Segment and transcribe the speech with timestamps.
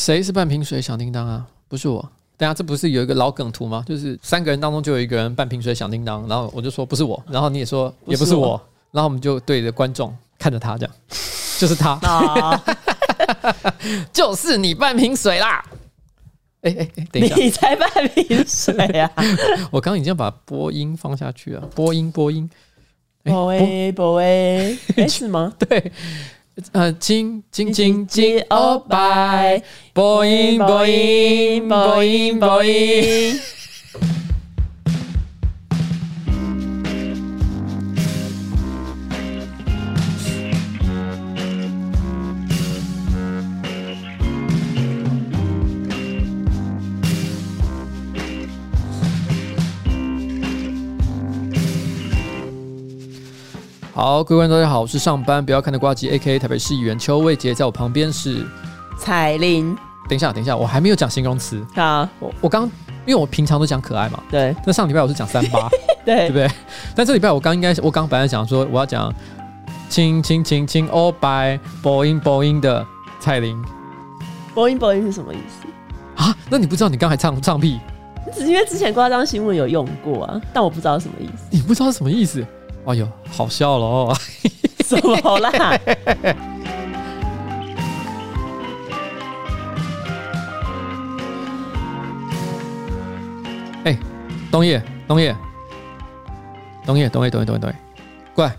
[0.00, 1.46] 谁是半瓶水响叮当啊？
[1.68, 2.00] 不是我。
[2.38, 3.84] 等下，这不是有一个老梗图吗？
[3.86, 10.94] 就是三个人当中就有一个人半瓶水响叮当，然后我就说不是我，然后你也说也不是我，是然后我们就对着观众看着他这样，
[11.60, 12.64] 就是他，啊、
[14.10, 15.62] 就是你半瓶水啦！
[16.62, 19.12] 哎哎哎，等一下，你才半瓶水啊！
[19.70, 22.48] 我刚刚已经把播音放下去了，播音播音，
[23.22, 25.52] 播音播音，是吗？
[25.58, 25.92] 对。
[26.72, 29.62] 呃，亲亲亲亲哦拜，
[29.94, 32.38] 播音播音
[54.02, 56.38] 好，各位观众大家好，我是上班不要看的瓜吉，A.K.A.
[56.38, 58.46] 台北市议员邱魏捷，在我旁边是
[58.98, 59.76] 彩玲。
[60.08, 61.62] 等一下，等一下，我还没有讲形容词。
[61.74, 62.62] 好，我我刚
[63.04, 64.56] 因为我平常都讲可爱嘛，对。
[64.64, 65.68] 那上礼拜我是讲三八，
[66.02, 66.50] 对，对不对？
[66.96, 69.12] 但这礼拜我刚应该，我刚本来讲说我要讲
[69.90, 72.82] 亲亲亲亲欧拜播音播音的
[73.20, 73.62] 彩玲。
[74.54, 75.68] 播音播音是什么意思
[76.24, 76.34] 啊？
[76.48, 77.78] 那你不知道你刚才唱唱屁？
[78.32, 81.44] 只是因为之前夸张新闻有用过啊，但我不知道什么意思。
[81.50, 82.42] 你不知道什么意思？
[82.86, 84.16] 哎呦，好笑了哦！
[84.84, 85.50] 怎么啦？
[93.84, 93.96] 哎，
[94.50, 95.36] 东叶，东叶，
[96.84, 97.76] 东叶，东叶，东叶，东叶，东叶，
[98.34, 98.56] 过来。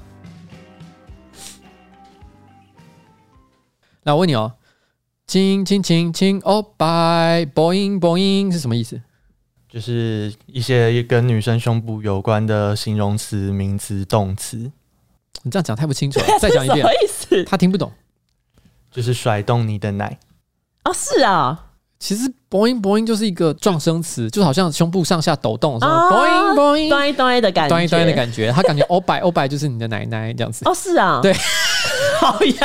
[4.04, 4.54] 来，我问你哦，
[5.28, 9.02] 亲亲亲亲哦拜，boing boing 是什么意思？
[9.72, 14.58] 就是一些跟女生胸部有关的形容词、名词、动词。
[15.44, 16.78] 你这样讲太不清楚了， 再讲一遍。
[16.80, 17.44] 什么意思？
[17.46, 17.92] 他听不懂。
[18.92, 20.18] 就是甩动你的奶。
[20.84, 21.68] 哦，是啊。
[21.98, 28.52] 其实 boing boing 就是一个撞声词，就好像胸部上下抖动的时候，boing boing，端一端的感觉，端一端的感觉。
[28.52, 30.68] 他感觉欧 拜欧拜就是你的奶奶这样子。
[30.68, 31.20] 哦，是啊。
[31.22, 31.32] 对。
[32.22, 32.56] 好呀，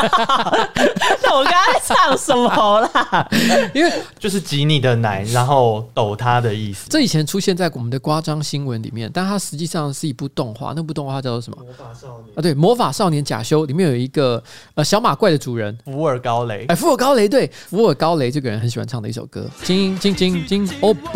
[1.22, 3.26] 那我刚才唱什么啦？
[3.72, 6.90] 因为就是挤你的奶，然后抖他的意思。
[6.90, 10.74] 这以前出现在我们的夸张新闻里面，但它实际上是一部动画。
[10.76, 11.56] 那部动画叫做什么？
[11.64, 14.42] 魔法少年啊，对，魔法少年假修里面有一个
[14.74, 16.66] 呃小马怪的主人福尔高雷。
[16.68, 19.48] 哎，福尔高雷，对，福尔高雷这个人很喜欢唱的一首歌。
[19.62, 21.10] 金金金金欧拜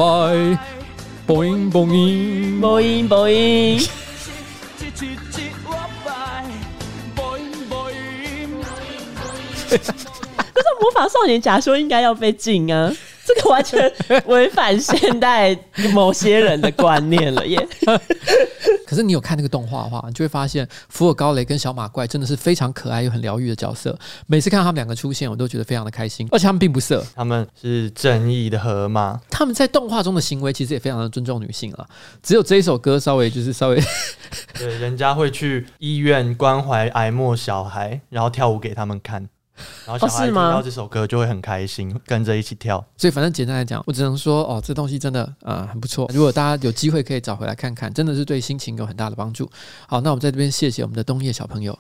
[1.29, 3.87] ，boing boing boing boing。
[10.53, 12.93] 可是魔法少年假说应该要被禁啊！
[13.25, 13.93] 这个完全
[14.27, 15.57] 违反现代
[15.93, 17.69] 某些人的观念了耶。
[18.85, 23.97] 可是你有看那个动画的话，你就会发现福尔高雷跟小马怪真的是非常可爱又很疗愈的角色。
[24.27, 26.27] 每次看到他们两个出现，我都觉得非常的开心。
[26.33, 29.21] 而且他们并不色，他们是正义的河马。
[29.31, 31.87] 他们在动画中的行为其实也非常的尊重女性啊。
[32.23, 33.81] 只有这一首歌稍微就是稍微，
[34.55, 39.29] 对，人家会去医院关怀癌末小孩，然后跳舞给他们看。
[39.87, 42.85] 然后小孩听到这首歌就会很开心，哦、跟着一起跳。
[42.97, 46.11] 所以反正简单来讲，我只能说哦，这东西真的啊、呃、很不错。
[46.13, 49.51] 如果大家有机会可以找回来看看，真的是对心情有很大的帮助。
[49.87, 51.79] 好，那我们在这边谢谢我们的冬叶小朋友。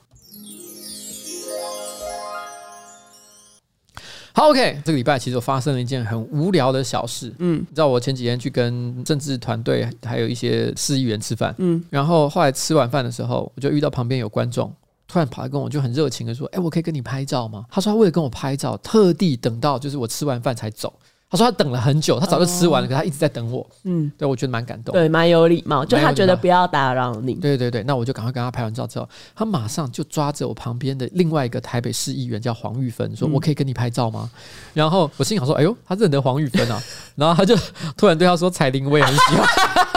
[4.33, 7.35] 好，OK，这个礼拜其实我发生了一件很无聊的小事。
[7.41, 14.73] 嗯，你知道我前几天去跟政治团队还有一些市议员吃饭，嗯，然后后来吃完饭的时候，我就遇到旁边有观众。
[15.11, 20.93] 突然跑来跟我就很热情的说：“哎、欸，我可以跟你拍照吗？”他说他为了跟我拍照，特地等到就是我吃完饭才走。
[21.29, 23.65] 他说他等了很久，他早就吃完了，可他一直在等我。
[23.85, 27.35] 嗯，对，我觉得蛮感动，对，蛮有礼貌，就他觉得不要打扰你。
[27.35, 34.39] 对对对，那我就赶快跟他拍完照之后，他马上就抓着我旁边的另外一个台北市议员叫黄玉芬，说：“我可以跟你拍照吗？”嗯、
[34.75, 36.83] 然后我心想说：“哎呦，他认得黄玉芬啊！”
[37.15, 37.57] 然后他就
[37.97, 39.47] 突然对他说：“彩玲，我也很喜欢。”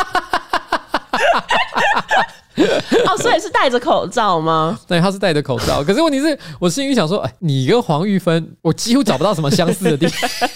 [3.07, 4.79] 哦，所以是戴着口罩吗？
[4.87, 5.83] 对，他是戴着口罩。
[5.83, 10.49] 可是问题是我心里想说，哎，你跟黄玉芬，我几乎找不到什么相似的地方。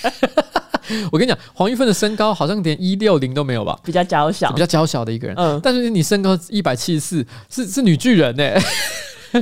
[1.12, 3.78] 我跟你讲，黄玉芬的身高好像连一六零都没有吧？
[3.84, 5.36] 比较娇小，比较娇小的一个人。
[5.38, 8.62] 嗯，但是你身高一百七十四，是是女巨人呢、欸。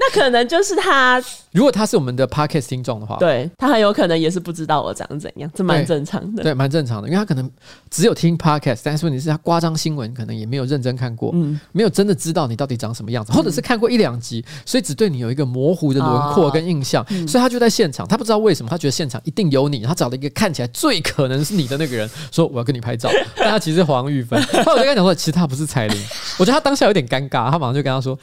[0.00, 1.22] 那可能就是他。
[1.52, 6.44] 如果他是我们的 podcast 听众的话，对，他很有可能也是不知道我长怎样，这蛮正常的。
[6.44, 7.50] 对，蛮正常的，因为他可能
[7.90, 26.00] 只有听 podcast，但是问题是他夸张新闻可能也没有认真看过，嗯，没有真的知道你到底长什么样子，或者是看过一两集，所以只对你有一个模糊的轮廓跟印象，哦，所以他就在现场，他不知道为什么，他觉得现场一定有你，他找了一个看起来最可能是你的那个人，说我要跟你拍照， 但他其实是黄玉芬，后来我就跟他讲说，其实他不是彩玲，
[26.38, 28.16] 我觉得他当下有点尴尬，他马上就跟他说。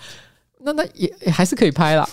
[0.68, 2.08] 那那也也还是可以拍啦，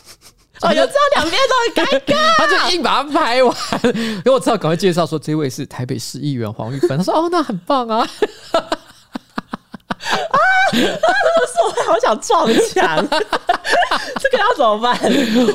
[0.63, 6.97] 我就知道两边都很尴尬， 他就硬把它拍完，因为我知道赶快介绍说这位是台北市议员黄玉芬。
[6.97, 8.09] 他说哦，那很棒啊。
[10.11, 10.39] 啊！
[10.73, 10.89] 他这么
[11.55, 14.99] 说，我好想撞墙， 这个要怎么办？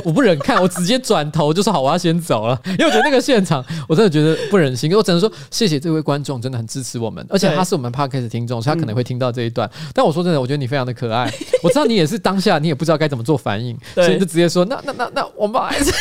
[0.04, 2.60] 我不忍看，我直接转头就说好，我要先走了。
[2.66, 4.94] 因为我觉得那个现场，我真的觉得不忍心。
[4.96, 9.70] 我只能说谢谢这位观众，真的很支持我们，而且他是我们 Podcast 的听众，所以他可能会听到这一段。
[9.94, 11.32] 但我说真的，我觉得你非常的可爱。
[11.62, 15.92] 我知道你也是当下，你也不知道该怎么做反应， 所以就直接说那那那那，我们还是。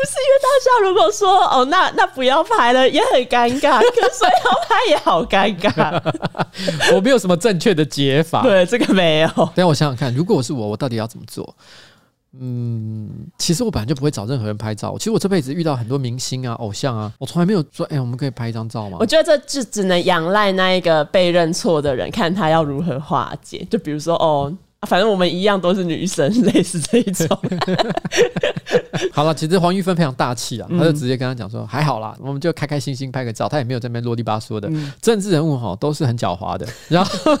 [0.00, 6.00] 不是因为当下如果说哦，那那不要拍了也很尴尬，可是要拍也好尴尬。
[6.96, 9.28] 我没有什么正确的解法，对这个没有。
[9.28, 11.54] 等下我想想看，如果我是我，我到底要怎么做？
[12.40, 14.96] 嗯，其实我本来就不会找任何人拍照。
[14.96, 18.96] 其实我这辈子遇到很多明星啊、偶像啊，我从来没有说，哎、欸，我们可以拍一张照吗？
[19.00, 23.66] 我觉得这就只能仰赖那一个被认错的人，看他要如何化解。
[23.70, 24.50] 就比如说，哦。
[24.88, 27.28] 反正我们一样都是女生， 类似这一种。
[29.12, 34.68] 好了，其实黄玉芬非常大气啊，他就直接跟他讲说：“还好啦，我们就开开心心拍个照。”他也没有在那边啰里吧嗦的。
[34.70, 37.36] 嗯、 政治人物哈都是很狡猾的，然后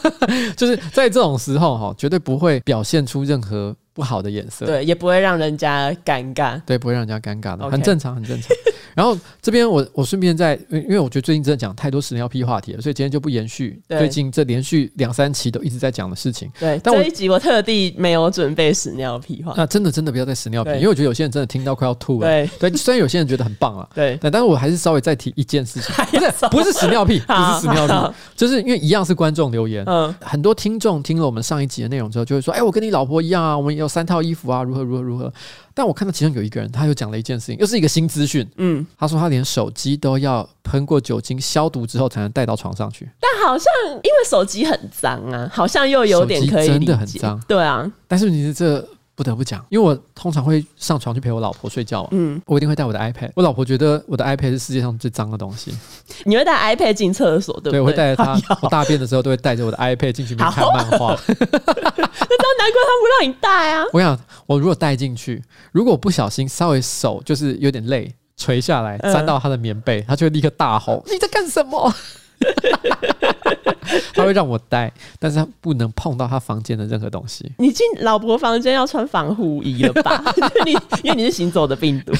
[0.56, 8.50] 就是在这种时候哈，绝对不会表现出任何不好的眼色，对，也不会让人家尴尬，对，不会让人家尴尬的很正常，很正常。
[9.00, 16.52] 然后这边我我顺便在，因为我觉得最近真的讲太多屎尿屁话题了，所以今天就不延续最近这连续两三期都一直在讲的事情。
[16.60, 19.54] 对，但这一集我特地没有准备屎尿屁话。
[19.56, 22.26] 那真的真的不要再屎尿屁，因为我觉得有些人真的听到快要吐了。
[22.28, 35.32] 对对，虽然有些人觉得很棒啊，对，但但是我还是稍微再提一件事情， 不是不是屎尿屁， 不是屎尿屁，就是因为一样是观众留言，嗯，很多听众听了我们上一集的内容之后，就会说，哎，我跟你老婆一样啊，我们有三套衣服啊，如何如何如何。
[35.74, 38.46] 但我看到其中有一个人，他又讲了一件事情，又是一个新资讯。
[38.56, 43.08] 嗯，他说他连手机都要喷过酒精消毒之后才能带到床上去。
[43.20, 46.78] 但好像因为手机很脏啊，好像又有点可以理解。
[46.78, 47.40] 真的很脏。
[47.46, 48.86] 对啊，但是你是这。
[49.20, 53.30] 不得不讲，因为我通常会上床去陪我老婆睡觉嘛，嗯，我一定会带我的 iPad。
[53.36, 55.76] 我老婆觉得我的 iPad 是世界上最脏的东西。
[56.24, 57.72] 你会带 iPad 进厕所，对不对？
[57.72, 58.40] 对，我会带着它。
[58.62, 61.14] 我大便的时候都会带着我的 iPad 进去看漫画。
[61.28, 63.84] 那当难怪他不让你带啊！
[63.92, 71.92] 我想，我如果带进去，如果不小心稍微手就是有点累，垂下来沾到他的棉被，他就会立刻大吼：“你在干什么？”
[74.14, 77.50] 他会让我带，但是他不能碰到他房间的任何东西。
[77.58, 80.22] 你进老婆房间要穿防护衣了吧？
[80.64, 80.72] 你
[81.02, 82.12] 因为你是行走的病毒。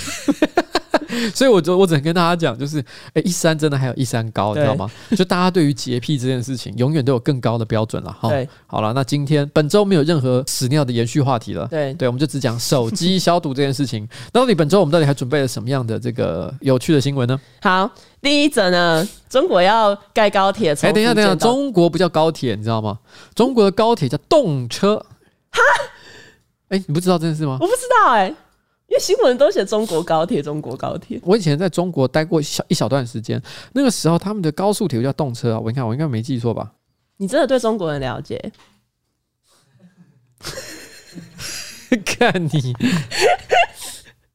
[1.35, 2.85] 所以，我就我只能跟大家讲，就是，哎、
[3.15, 4.91] 欸，一山真的还有一山高，你知道吗？
[5.17, 8.13] 就大家对于洁癖这件事情，永远都有更高的标准了。
[8.13, 8.31] 哈，
[8.67, 11.67] 好了，那今天本周没有任何屎尿的延续话题了。
[11.69, 14.09] 对，对，我们就只讲手机消毒这件事情。
[14.33, 17.41] 那到底本周我们到底还准备了什么样的这个有趣的新闻呢？
[17.63, 17.91] 好，
[18.23, 20.73] 第一则呢，中国要盖高铁。
[20.73, 22.99] 哎、欸，等一下，等一下，中国不叫高铁，你知道吗？
[23.35, 24.97] 中国的高铁叫动车。
[25.51, 25.61] 哈，
[26.69, 27.59] 哎、欸，你不知道这件事吗？
[27.61, 28.35] 我不知道、欸，哎。
[28.91, 31.21] 因为新闻都写中国高铁，中国高铁。
[31.23, 33.41] 我以前在中国待过一小一小段时间，
[33.73, 35.61] 那个时候他们的高速铁路叫动车啊。
[35.61, 36.73] 我你看，我应该没记错吧？
[37.19, 38.53] 你真的对中国人了解？
[42.05, 42.75] 看你，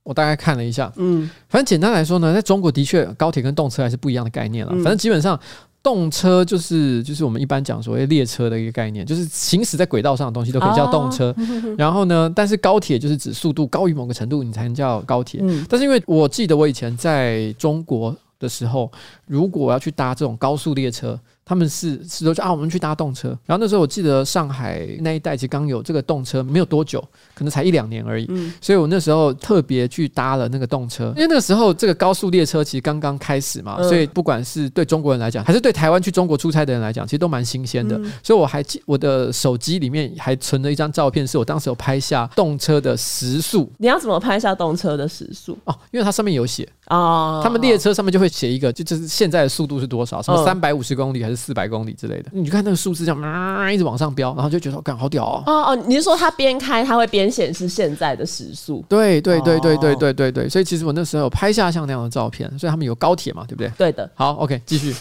[0.04, 4.72] 我大概看了一下，嗯，反正简单来说呢，在中国的确高铁跟动车还是不一样的概念了。
[4.76, 5.38] 反正基本上。
[5.86, 11.32] 动车就是就是我们一般讲所谓列车的一个概念，就是行驶在轨道上的东西都可以叫动车。
[11.78, 15.40] 然后呢，但是高铁就是指速度高于某个程度，你才能叫高铁。
[15.70, 18.92] 但是因为我记得我以前在中国的时候，
[19.28, 21.20] 如果我要去搭这种高速列车。
[21.48, 23.28] 他们是是说啊，我们去搭动车。
[23.46, 27.00] 然后那时候我记得上海那一带其实刚有这个动车，没有多久，
[27.36, 28.26] 可能才一两年而已。
[28.30, 37.96] 嗯，所以我那时候特别去搭了那个动车，因为那个时候这个高速列车其实刚刚开始嘛，所以不管是对中国人来讲，还是对台湾去中国出差的人来讲，其实都蛮新鲜的。
[38.24, 43.72] 所以我还记我的手机里面还存了一张照片，是我当时有拍下动车的时速。
[43.78, 45.56] 你要怎么拍下动车的时速？
[45.66, 51.35] 哦，因为它上面有写啊，他们列车上面就会写一个，就就是现在的速度是多少，什么三百五十公里还是。
[51.36, 55.44] 四百公里之类的，你就看那个数字这样，啊，一直往上飙，然后就觉得，干好屌哦！
[55.46, 58.84] 哦哦，你是说它边开，它会边显示现在的时速？
[58.88, 63.72] 对对对对对对对对，所以其实我那时候有拍下像那样的照片，所以他们有高铁嘛，对不对？
[63.78, 64.10] 对的。
[64.16, 64.94] 好，OK，继续。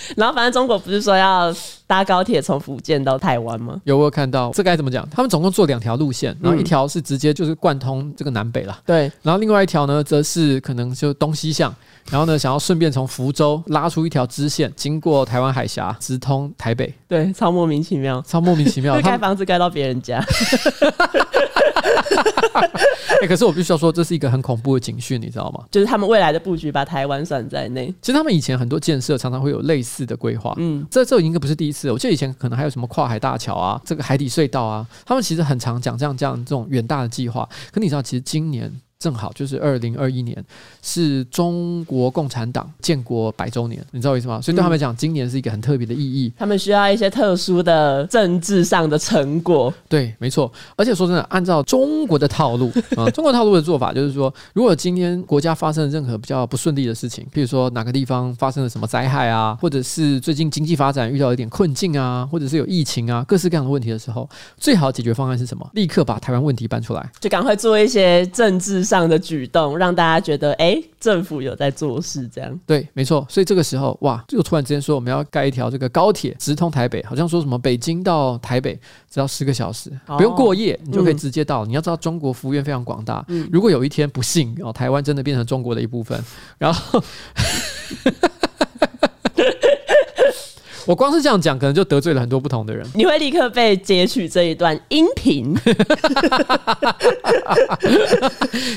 [0.16, 1.54] 然后反正中国不是说要
[1.86, 3.80] 搭高铁从福建到台湾吗？
[3.84, 5.08] 有，我有看到，这该怎么讲？
[5.10, 9.10] 他们总共做两条路线，然后一条是直接就是贯通这个南北了，对。
[9.22, 11.74] 然后另外一条呢，则是可能就东西向。
[12.10, 16.92] 然后呢，想要顺便从福州拉出一条支线，经过台湾海峡，直通台北。
[17.06, 18.98] 对，超莫名其妙，超莫名其妙。
[19.02, 20.24] 盖房子盖到别人家。
[22.54, 25.64] 哎、欸，可是我必须要说，这是一个很恐怖的警讯，你知道吗？
[25.70, 27.92] 就是他们未来的布局把台湾算在内。
[28.00, 31.90] 其实他们以前很多建设常常会有类似的规划，嗯，这这应该不是第一次。
[31.90, 37.48] 我记得以前可能还有什么跨海大桥啊，这个海底隧道啊，他们其实很常讲这样这样这种远大的计划。
[37.72, 38.72] 可你知道，其实今年。
[38.98, 40.44] 正好就是二零二一年，
[40.82, 44.40] 是中国共产党建国百周年，你知道为什么吗？
[44.40, 46.32] 所以对他们来讲，今年是一个很特别的意义。
[46.36, 49.72] 他们需要一些特殊的政治上的成果。
[49.88, 50.50] 对，没错。
[50.74, 65.70] 而且说真的，按照中国的套路 啊，中国套路的做法就是说，如果今天国家发生了任何比较不顺利的事情，譬如说哪个地方发生了什么灾害啊，或者是最近经济发展遇到一点困境啊，或者是有疫情啊，各式各样的问题的时候，最好的解决方案是什么？
[65.74, 72.58] 立刻把台湾问题搬出来，就赶快做一些政治上的举动，让大家觉得，哎、欸，政府有在做事，这样。
[72.64, 73.26] 对，没错。
[73.28, 78.72] 所以这个时候，哇，就突然之间说我们要盖一条这个高铁直通台北，好像说什么北京到台北
[79.10, 81.66] 只要十个小时，哦、不用过夜，你就可以直接到。
[81.66, 83.22] 嗯、你要知道，中国幅员非常广大。
[83.28, 86.18] 嗯、如果有一天不幸哦，台湾真的变成中国的一部分，
[86.56, 87.04] 然后。
[90.88, 92.82] 我光是这样讲，可能就得罪了很多不同的人。
[92.94, 95.54] 你会立刻被截取这一段音频，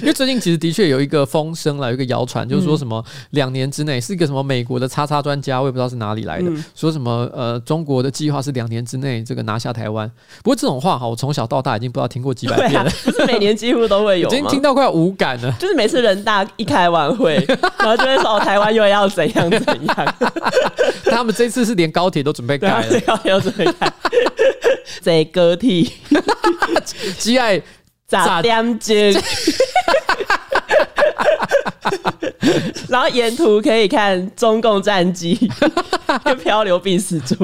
[0.02, 10.06] 因为最近其实的确有一个风声了，有一个谣传，就是说什么两年之内是一个什么美国的叉叉专家，我也不知道是哪里来的，嗯、说什么呃中国的计划是两年之内这个拿下台湾。
[10.44, 15.50] 不过这种话哈，我从小到大已经不知道听过几百遍了，啊、不是每年几乎都会有， 已经听到快要无感了。
[15.58, 17.36] 就是每次人大一开完会，
[17.80, 20.16] 然后就会说哦，台湾又要怎样怎样。
[21.10, 22.01] 他们这次是连高。
[22.02, 23.94] 高铁都准备盖了，高铁都准备盖，
[25.04, 25.88] 这高铁
[27.20, 27.62] 只爱十
[28.42, 28.96] 点钟，
[32.90, 35.38] 然后沿途可以看中共战机
[36.24, 37.36] 跟漂流病死猪。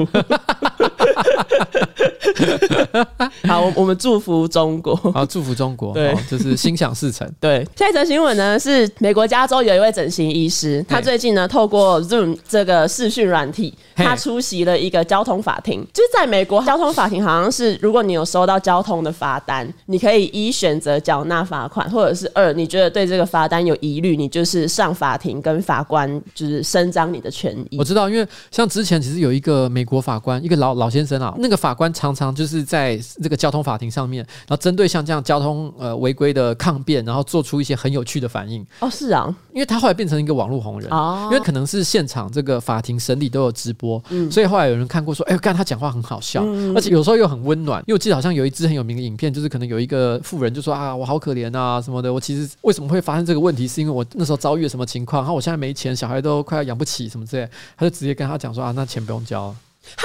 [3.46, 7.28] 好，我我们祝福中国，好祝福中国，对，就是心想事成。
[7.40, 15.86] 对，下一则新闻呢是美国加州有一位整形医师，他最近呢透过 Zoom 这个视讯软体，他出席了一个交通法庭。
[15.92, 27.78] 就是在美国交通法庭，好像是如果你有收到交通的罚单，你可以一选择缴纳罚款，或者是二你觉得对这个罚单有疑虑，你就是上法庭跟法官就是伸张你的权益。
[27.78, 38.64] 我知道，因为像之前其实有一个美国法官，一个老老先生啊，那个法官常常就是在这个交通法庭上面，然后针对像这样交通呃违规的抗辩，然后做出一些很有趣的反应。
[38.80, 47.80] 哦，是啊，因为他后来变成一个网络红人，哦，因为可能是现场这个法庭审理都有直播，嗯，所以后来有人看过说，哎，看他讲话很好笑，嗯，而且有时候又很温暖。
[47.86, 59.54] 因为我记得好像有一支很有名的影片，就是可能有一个富人就说啊，我好可怜啊什么的，我其实为什么会发生这个问题，是因为我那时候遭遇了什么情况，然后我现在没钱，小孩都快要养不起什么之类，他就直接跟他讲说啊，那钱不用交。
[59.96, 60.04] 哈。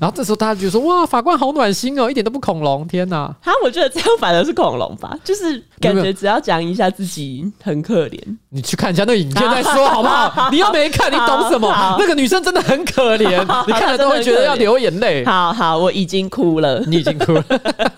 [0.00, 2.88] 然后这时候大家就说：“哇，法官好暖心哦，一点都不恐龙！
[2.88, 10.48] 天哪！”哈，我觉得这样反而是恐龙吧，就是感觉只要讲一下自己很可怜，你去看一下那个影片再说好不好？
[10.50, 11.96] 你又没看，你懂什么？
[12.00, 15.22] 那个女生真的很可怜， 你看了都会觉得要流眼泪。
[15.26, 17.44] 好好，我已经哭了，你已经哭了，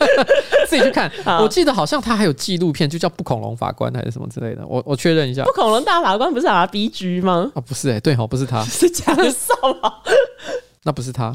[0.67, 1.09] 自己去看。
[1.41, 4.67] 我记得好像他还有纪录片，就叫《不恐龙法官》还是什么之类的。
[4.67, 7.53] 我我确认一下，不恐龙大法官不是 RBG 吗？
[7.55, 9.93] 啊，不是哎，对哦，不是他，是贾少吗？
[10.83, 11.33] 那不是他。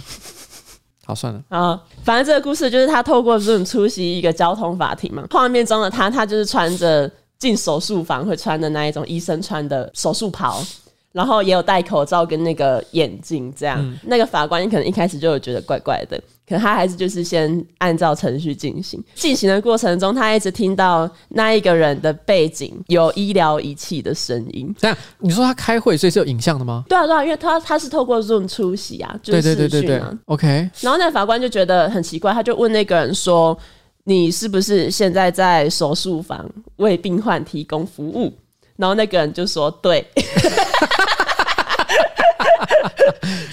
[1.07, 5.23] 好，算了啊，反正这个故事就是他透过 Zoom 出席一个交通法庭嘛。
[5.31, 7.09] 画面中的他，他就是穿着
[7.39, 10.61] 进手术房会穿的那一种医生穿的手术袍，
[11.13, 13.79] 然后也有戴口罩跟那个眼镜，这样。
[13.79, 16.21] 嗯、那个法官可能一开始就有觉得怪怪的。
[16.47, 24.73] 可他还是就是先按照程序进行，进行的过程中，他一直听到那一个人的背景有医疗仪器的声音。
[24.79, 26.85] 这样，你说他开会，所以是有影像的吗？
[26.87, 29.41] 对啊，对啊，因为他他是透过 Zoom 出席啊，就是。
[29.41, 30.47] 对对对对对，OK。
[30.79, 33.57] 然后那个法官就觉得很奇怪，他就问那个人说
[34.05, 38.33] ：“你是不是现在在手术房为病患提供服务？”
[38.77, 40.05] 然后那个人就说：“对。”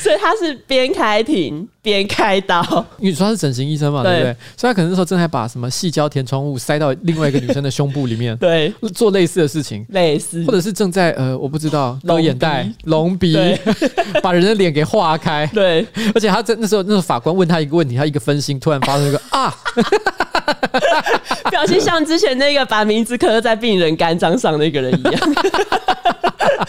[0.05, 2.63] 所以他是边开庭边开刀，
[2.99, 4.37] 因为说他是整形医生嘛，对，不对？
[4.57, 13.35] 所以他可能那时候正在把什么细胶填充物塞到另外一个女生的胸部里面， 对，做类似的事情，类似，或者是正在呃，我不知道割眼袋、隆鼻，
[14.23, 15.87] 把人的脸给划开， 对。
[16.15, 19.55] 而且他在那时候，那个法官问他一个问题，他一个分心，突然发生一个啊，
[21.51, 25.35] 表情像之前那个把名字刻在病人肝脏上那个人一样。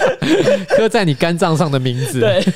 [0.76, 2.20] 刻在你肝脏上的名字。
[2.20, 2.44] 对。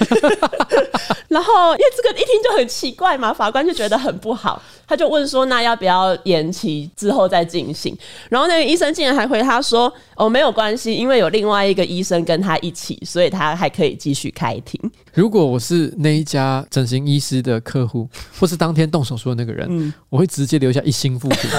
[1.29, 7.95] 然后，因为这个一听就很奇怪嘛，法官就觉得很不好，他就问说：“那要不要延期之后再进行？”
[8.29, 14.79] 然后那个医生竟然还回他说：“哦，没有关系，因为有另外一个医生跟他一起，所以他还可以继续开庭。”
[15.13, 18.09] 如果我是那一家整形医师的客户，
[18.39, 21.49] 或是当天动手术的那个人，嗯、我会直接留下一星负评。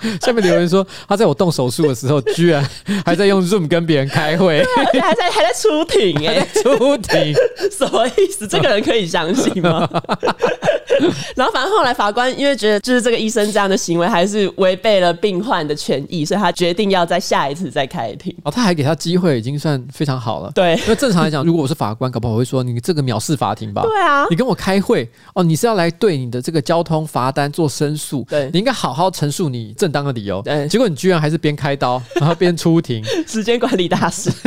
[0.20, 2.66] 下面留言说，他在我动手术的时候，居然
[3.04, 4.62] 还在用 Zoom 跟别人开会，
[5.00, 7.34] 还在还在出庭哎， 出庭
[7.70, 8.46] 什么意思？
[8.48, 9.88] 这个人可以相信吗？
[11.36, 18.34] 然后反正后来法官因为觉得就是这个医生这样的行为还是违背了病患的权益，所以他决定要在下一次再开庭。
[18.44, 20.50] 哦，他还给他机会，已经算非常好了。
[20.54, 23.82] 对，因为正常来讲，如果我是法官，搞不好我会说你这个藐视法庭吧？
[23.82, 28.26] 对啊，你跟我开会哦，你是要来对你的这个交通罚单做申诉？
[28.28, 30.42] 对，你应该好好陈述你正当的理由。
[30.42, 34.30] 对，结果你居然还是边开刀 然后边出庭，时间管理大师。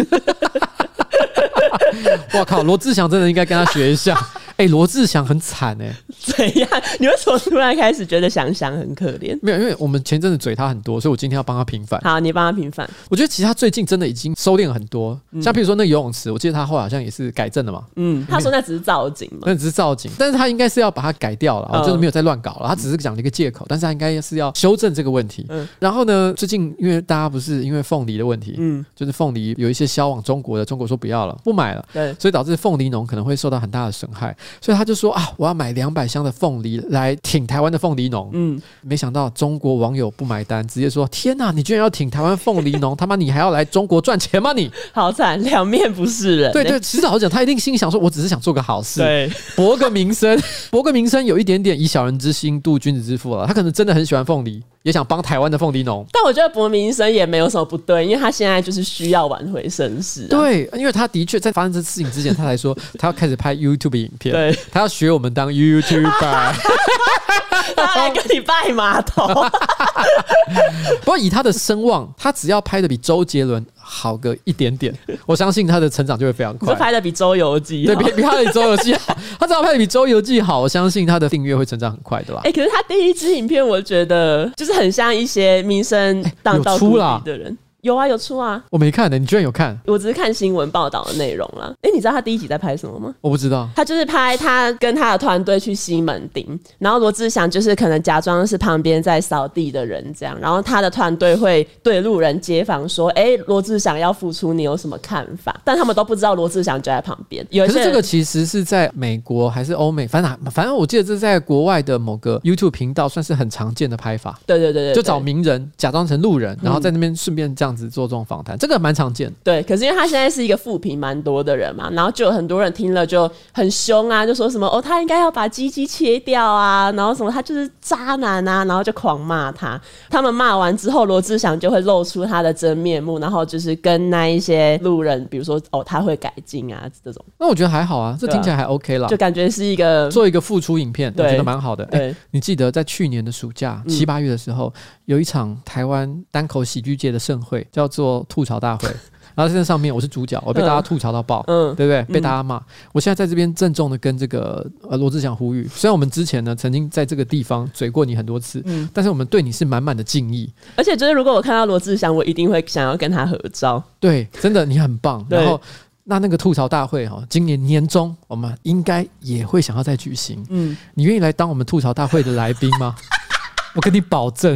[2.34, 4.18] 我靠，罗志祥真的应该跟他学一下。
[4.56, 6.70] 哎、欸，罗志祥很惨哎、欸，怎样？
[7.00, 9.38] 你为什么突然开始觉得想想很可怜？
[9.42, 12.00] 没有，因为我们前阵子嘴他很多，所以我今天要帮他平反。
[12.02, 12.90] 好，你帮他平反。
[13.10, 17.84] 我觉得其实他最近真的已经收敛了很多，嗯、像比如说那游泳池，我记得他后来好像也是改正了嘛。
[17.98, 22.70] 嗯，他说那只是造景嘛，那只是造景，但是他应该是要把它改掉了，嗯、就是没有再乱搞了。
[22.70, 25.46] 他只是讲了一个借口，但是他应该是要修正这个问题。
[25.50, 35.22] 嗯，然后呢，最近因为大家不是因为凤梨的问题，嗯，就是凤梨有一些销往中国的，中国说不要了，不买了，对，所以导致凤梨农可能会受到很大的损害，所以他就说啊。
[35.38, 38.30] 我要买两百箱的凤梨来挺台湾的凤梨农。
[38.34, 42.96] 嗯，没想到中国网友不买单，直接说：“天哪，你居然要挺台湾凤梨农？
[42.98, 44.54] 他妈，你还要来中国赚钱吗？
[44.54, 50.40] 你好惨，两面不是人。”对对，其实好讲，他一定心里想说：“我只是想做个好事，对，博个名声，
[50.70, 53.48] 博个名声，有一点点以小人之心度君子之腹了。
[53.48, 56.06] 他可能真的很喜欢凤梨，也想帮台湾的凤梨农。
[56.12, 60.28] 但我觉得博名声也没有什么不对，因为他现在就是需要挽回声势。
[60.28, 66.54] 对，因为他的确在发生这事情之前，他才说他要开始拍 YouTube 影片，对，他要学我们当 YouTuber，
[67.76, 69.28] 他来跟你拜码头。
[71.02, 74.94] 不过以他的声望，他只要拍的比周杰伦好个一点点，
[75.26, 76.74] 我相信他的成长就会非常快。
[76.74, 79.16] 就拍的比周游记，对，比比他的周游记好。
[79.40, 82.42] 他只要拍的比周游记好，我相信他的订阅会成长很快，对吧？
[82.44, 87.58] 哎、欸，可是他第一支影片，我觉得就是很像一些名声当道出来的人。
[87.84, 89.78] 有啊，有出啊，我没看的，你居然有看？
[89.86, 91.66] 我只是看新闻报道的内容啦。
[91.82, 93.14] 哎、欸，你知道他第一集在拍什么吗？
[93.20, 93.68] 我不知道。
[93.76, 107.46] 他就是拍他跟他的团队去西门町，然后罗志祥就是可能假装是旁边在扫地的人这样，然后他的团队会对路人街坊说：“哎、欸，罗志祥要复出，你有什么看法？”但他们都不知道罗志祥就在旁边。
[107.50, 110.08] 有可是这个其实是在美国还是欧美？
[110.08, 114.40] 反正反正我记得这是在国外的某个 YouTube 频道算是很常见的拍法。
[114.46, 118.58] 对对对对，对，就找名人假装成路人，然后在那边顺便这样子做这种访谈。
[118.58, 119.62] 这个蛮常见，对。
[119.64, 129.80] 可是因为他现在是一个负评蛮多的人嘛，然后就有很多人听了就很凶啊，就说什么哦，他应该要把鸡鸡切掉啊，然后什么他就是渣男啊，然后就狂骂他。
[130.10, 137.24] 他们骂完之后，罗志祥就会露出他的真面目，然后就是跟那一些路人，比如说哦，他会改进啊这种。
[137.40, 141.86] 那我觉得还好啊，这听起来还 OK 啦，就感觉是一个做一个付出影片，我觉得蛮好的。
[141.86, 148.90] 对、欸，你记得在去年的暑假七八月的时候，嗯、有一场台湾单口喜剧界的盛会，叫做吐槽大会。
[149.36, 152.04] 然后在上面我是主角，我被大家吐槽到爆，嗯，对不对？
[152.04, 152.58] 被大家骂。
[152.58, 160.54] 嗯、我现在在这边郑重的跟这个呃罗志祥呼吁，虽然我们之前呢曾经在这个地方嘴过你很多次，嗯，但是我们对你是满满的敬意。
[160.76, 163.84] 而且就是如果我看到罗志祥，我一定会想要跟他合照。
[164.00, 165.26] 对，真的你很棒。
[165.28, 165.60] 然后
[166.04, 170.46] 那那个吐槽大会哈，今年年中我们应该也会想要再举行。
[170.50, 172.96] 嗯，你愿意来当我们吐槽大会的来宾吗？
[173.74, 174.56] 我跟你保证，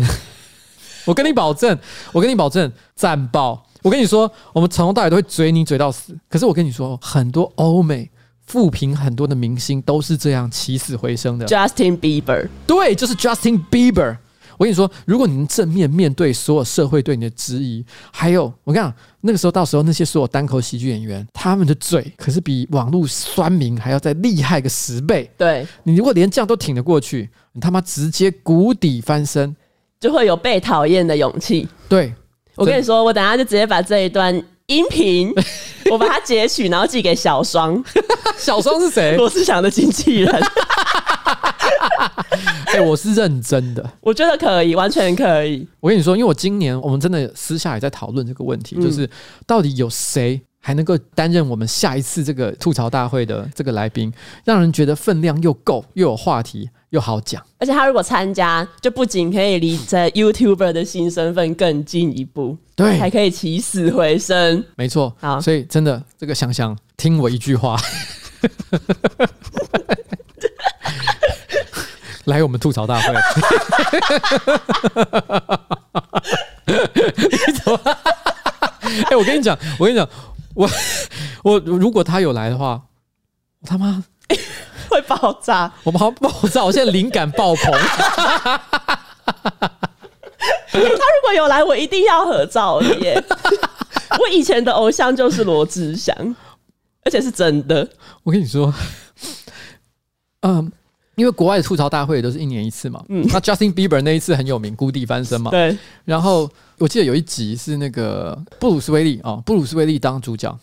[1.07, 1.75] 我跟你保证，
[2.11, 3.65] 我跟你保证，赞爆！
[3.81, 6.15] 我跟你说，我们从头到尾都会嘴你嘴到死。
[6.29, 8.11] 可是我跟你说，很多欧美
[8.45, 11.45] 富评很多的明星都是这样起死回生的。
[11.45, 14.17] Justin Bieber，对，就是 Justin Bieber。
[14.57, 25.29] 我跟你说，如果你能正面面对所有社会对你的质疑，还有我跟你讲，那个时候到时候那些所有单口喜剧演员，他们的嘴可是比网络酸民还要再厉害个十倍。
[25.37, 29.55] 对，你如果连这样都挺得过去，你他妈直接谷底翻身，
[29.99, 31.67] 就会有被讨厌的勇气。
[31.89, 32.13] 对。
[32.55, 34.33] 我跟你说，我等下就直接把这一段
[34.65, 35.31] 音频，
[35.91, 37.83] 我把它截取，然后寄给小双。
[38.35, 39.15] 小双是谁？
[39.17, 40.33] 罗志祥的经纪人。
[42.65, 45.67] 哎、欸，我是认真的，我觉得可以，完全可以。
[45.79, 49.07] 我跟你说，因为我今年我们真的私下也在讨论这个问题，就是
[49.45, 54.11] 到底有谁还能够担任我们下一次这个吐槽大会的这个来宾，
[54.43, 56.69] 让人觉得分量又够，又有话题。
[56.89, 64.61] 又好讲，而且他如果参加，就不仅可以离这 YouTuber 的新身份更进一步，对，还可以起死回生。
[64.75, 67.79] 没错，好，所以真的这个想想，听我一句话，
[72.25, 73.13] 来我们吐槽大会。
[76.67, 76.73] 你
[77.53, 77.79] 怎么？
[79.09, 80.07] 哎，我跟你讲，我跟你讲，
[80.57, 80.69] 我
[81.43, 82.81] 我如果他有来的话，
[83.61, 84.03] 我他妈。
[84.89, 85.69] 会爆炸！
[85.83, 86.63] 我们好爆炸！
[86.63, 87.73] 我现在灵感爆棚。
[90.71, 93.21] 他如果有来，我一定要合照的耶！
[94.17, 96.15] 我以前的偶像就是罗志祥，
[97.03, 97.87] 而且是真的。
[98.23, 98.73] 我跟你说，
[100.41, 100.71] 嗯，
[101.17, 103.03] 因为国外的吐槽大会都是一年一次嘛。
[103.09, 105.49] 嗯，那 Justin Bieber 那一次很有名，谷底翻身嘛。
[105.49, 105.75] 对。
[106.05, 110.55] 然后我记得有一集是那个布鲁斯威利哦，布鲁斯威利当主角。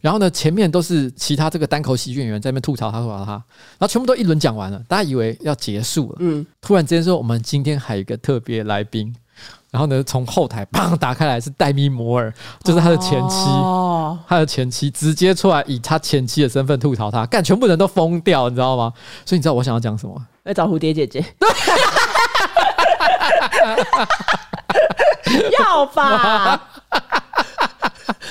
[0.00, 6.16] 然后呢，前面都是其他这个单口喜剧演员在那边吐槽他，吐槽他，然后全部都一轮讲完了，大家以为要结束了。
[6.20, 6.46] 嗯。
[6.62, 9.14] 突然之间说，我们今天还有一个特别来宾。
[9.70, 12.32] 然后呢，从后台砰打开来是黛咪摩尔，
[12.64, 13.87] 就是他的前妻，哦、
[14.28, 18.92] 他的前妻直接出来以他前妻的身份吐槽他，干全部人都疯掉，你知道吗？
[19.24, 20.14] 所以你知道我想要讲什么？
[20.44, 21.24] 来找蝴蝶姐姐，
[25.58, 26.60] 要吧？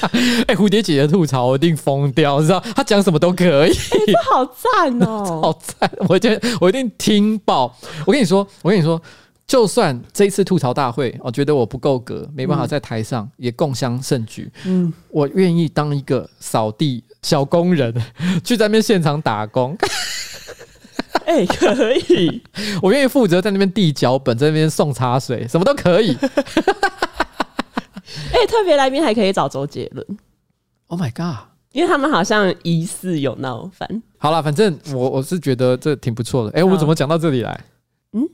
[0.02, 5.92] 哎、欸，蝴蝶姐姐吐槽我一定疯掉，你知道她讲什么都可以，欸、好赞哦， 好赞！
[6.08, 7.76] 我觉得我一定听爆。
[8.06, 9.02] 我跟你说，我跟你说。
[9.48, 14.52] 就算这一次吐槽大会，我觉得我不够格，没办法在台上也共襄盛举。
[14.66, 17.94] 嗯，我愿意当一个扫地小工人，
[18.44, 19.76] 去在那边现场打工。
[21.26, 22.42] 哎、欸，可以，
[22.84, 26.14] 我愿意负责在那边递脚本，在那边送茶水，什么都可以。
[26.16, 26.30] 哎、
[28.40, 30.06] 欸，特别来宾还可以找周杰伦。
[30.88, 31.48] Oh my god！
[31.72, 34.04] 因为他们好像疑似有闹翻。
[34.18, 36.50] 好了，反正我我是觉得这挺不错的。
[36.52, 37.62] 哎、欸，我们怎么讲到这里来？
[38.12, 38.28] 嗯。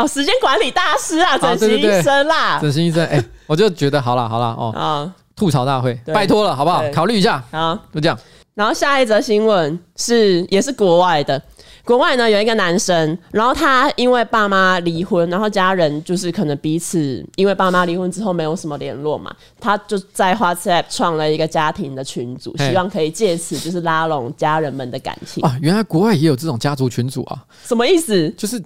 [0.00, 6.82] 哦，时间管理大师啊，整形医生啦，整形医生，哎、欸， 我就觉得好了，好了哦，啊，吐槽大会，拜托了，好不好？
[6.92, 8.18] 考虑一下，好，就这样。
[8.54, 11.40] 然后下一则新闻是，也是国外的，
[11.84, 25.56] 国外呢有一个男生，然后他因为爸妈离婚，然后家人就是可能彼此因为爸妈离婚之后没有什么联络嘛，他就在 WhatsApp 创了一个家庭的群组，希望可以借此就是拉拢家人们的感情啊。
[25.62, 27.42] 原来国外也有这种家族群组啊？
[27.64, 28.28] 什么意思？
[28.30, 28.62] 就是。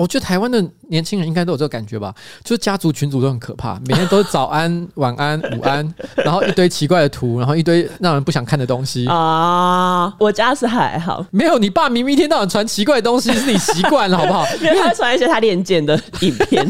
[0.00, 10.10] 我觉得台湾的年轻人应该都有这个感觉吧，就是家族群组都很可怕，每天都是早安、晚安、午安， 然后一堆奇怪的图，然后一堆让人不想看的东西啊。
[10.18, 14.46] 我家是还好，没有你爸明明一天到晚传奇怪的东西，是你习惯了好不好？
[14.62, 16.66] 因为他传一些他练剑的影片，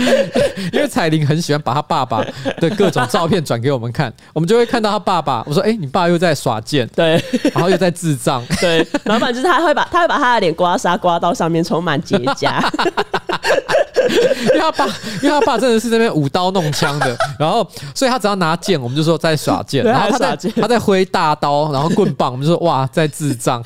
[0.72, 2.24] 因为彩玲很喜欢把他爸爸
[2.60, 5.44] 的各种照片转给我们看，我们就会看到他爸爸。
[5.46, 7.22] 我说：“哎、欸，你爸又在耍剑，对，
[7.52, 12.53] 然后又在智障，对。”然后反正就是他会把他会把他的脸刮痧刮到上面充满结痂。
[14.44, 14.86] 因为他爸，
[15.22, 23.64] 因为他爸真的是那边舞刀弄枪的，然后所以他只要拿剑，我们就说在耍剑；然后他在他在挥大刀，然后棍棒，我们就说哇在智障。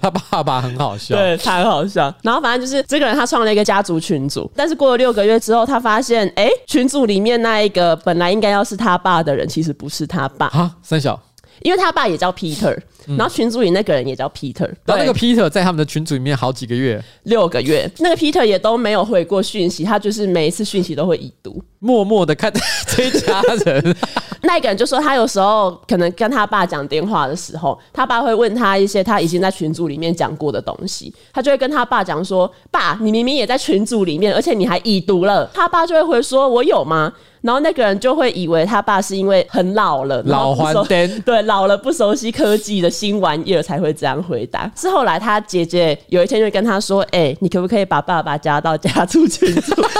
[0.00, 2.12] 他爸爸很好笑，对，他很好笑。
[2.22, 10.46] 然后反正就是这个人，他创了一个家族群组，但是过了六个月之后，他发现，哎，群组里面那一个本来应该要是他爸的人，其实不是他爸。
[10.48, 11.18] 啊，三小。
[11.60, 22.52] 因为他爸也叫 Peter，然后群组里那个人也叫 Peter，嗯，然后那个 Peter 在他们的群组里面好几个月，六个月，那个 Peter 也都没有回过讯息，他就是每一次讯息都会已读，默默的看
[22.86, 23.96] 这一家人。
[24.44, 37.12] 那个人就说他有时候可能跟他爸讲电话的时候，他爸会问他一些他已经在群组里面讲过的东西，他就会跟他爸讲说：“爸，你明明也在群组里面，而且你还已读了。”他爸就会回说：“我有吗？”
[37.42, 44.70] 然后那个人就会以为他爸是因为很老了，老还 灯，对，老了不熟悉科技的新玩意儿才会这样回答。
[44.76, 49.74] 是后来他姐姐有一天就跟他说：“哎、欸，你可不可以把爸爸加到家族群组？”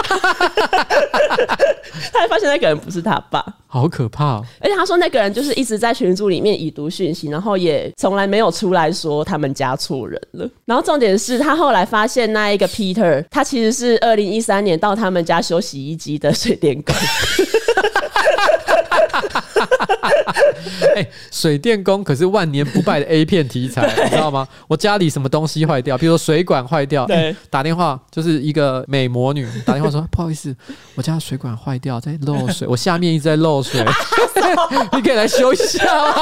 [2.13, 4.45] 他还发现那个人不是他爸，好可怕哦！
[4.61, 10.49] 而且他说那个人就是一直在群组里面已读讯息，然后也从来没有出来说他们加错人了。
[10.65, 16.95] 然后重点是他后来发现那一个 Peter，他其实是二零一三年到他们家修洗衣机的水电工。
[20.95, 24.47] 哎、欸，水电工可是万年不败的 A 片题材，你知道吗？
[24.69, 30.55] 我家里什么东西坏掉，比如说水管坏掉，对、欸，打电话就是一个美魔女打电话说：“不好意思，
[30.95, 33.85] 我家水管坏掉，在漏水，我下面一直在漏水，
[34.93, 36.15] 你可以来修一下吗？”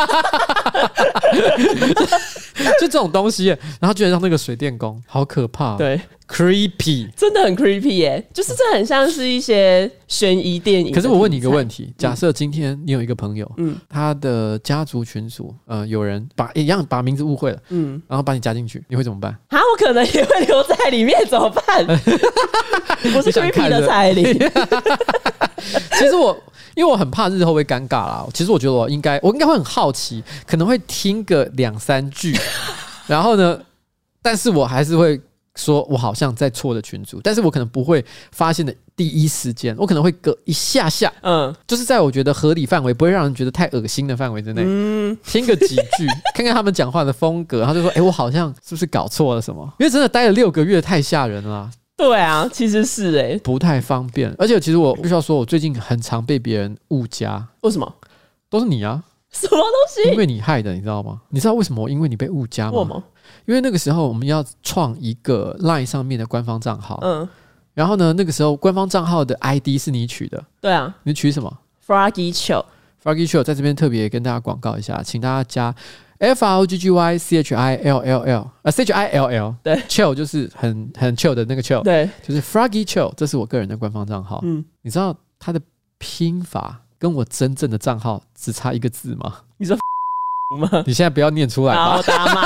[2.79, 3.47] 就这种东西，
[3.81, 6.01] 然后居然让那个水电工，好可怕，对。
[6.31, 10.93] Creepy，真的很 creepy 耶、欸，就是这很像是一些悬疑电影。
[10.93, 19.33] 可是我问你一个问题：假设今天你有一个朋友，嗯，他的家族群组，呃，有人把一样把名字误会了，嗯，然后把你加进去，你会怎么办？
[19.49, 21.85] 啊，我可能也会留在里面，怎么办？
[23.17, 24.39] 我是 creepy 的彩铃。
[25.99, 26.41] 其实我
[26.75, 28.27] 因为我很怕日后会尴尬啦。
[28.35, 32.37] 其实我觉得我应该，我应该会很好奇，可能会听个两三句，
[33.07, 33.61] 然后呢，
[34.23, 35.21] 但是我还是会。
[35.57, 49.69] 说我好像在错的群组，但是我可能不会发现的第一时间，我可能会隔一下下，嗯，就是在我觉得合理范围，不会让人觉得太恶心的范围之内，嗯，听个几句， 看看他们讲话的风格，然后就说，哎、欸，我好像是不是搞错了什么？
[49.81, 51.69] 因为真的待了六个月，太吓人了。
[52.01, 57.95] 对啊，其实是哎、欸，不太方便，而且其实我必须要说，我最近很常被别人误加，为什么？
[58.49, 59.03] 都是你啊？
[59.31, 60.11] 什么东西？
[60.11, 61.21] 因为你害的，你知道吗？
[61.29, 61.89] 你知道为什么？
[61.89, 63.05] 因为你被误加吗？
[63.47, 67.29] 因为那个时候我们要创一个 LINE 上面的官方账号，嗯，
[67.75, 75.75] 然后呢，那个时候官方账号的 ID 是你取的，对啊，你取什么？Froggy Chill，Froggy Chill，在这边特别跟大家广告一下，请大家加
[76.21, 79.27] F R O G G Y C H I L L L，啊，C H I L
[79.27, 85.61] L，对，Chill 就是很很 chill 的那个 chill，对，就是 Froggy Chill，这是我个人的官方账号，嗯，你知道它的
[85.99, 89.39] 拼法跟我真正的账号只差一个字吗？
[89.57, 89.77] 你说。
[90.85, 92.43] 你现在不要念出来吧，我打吗？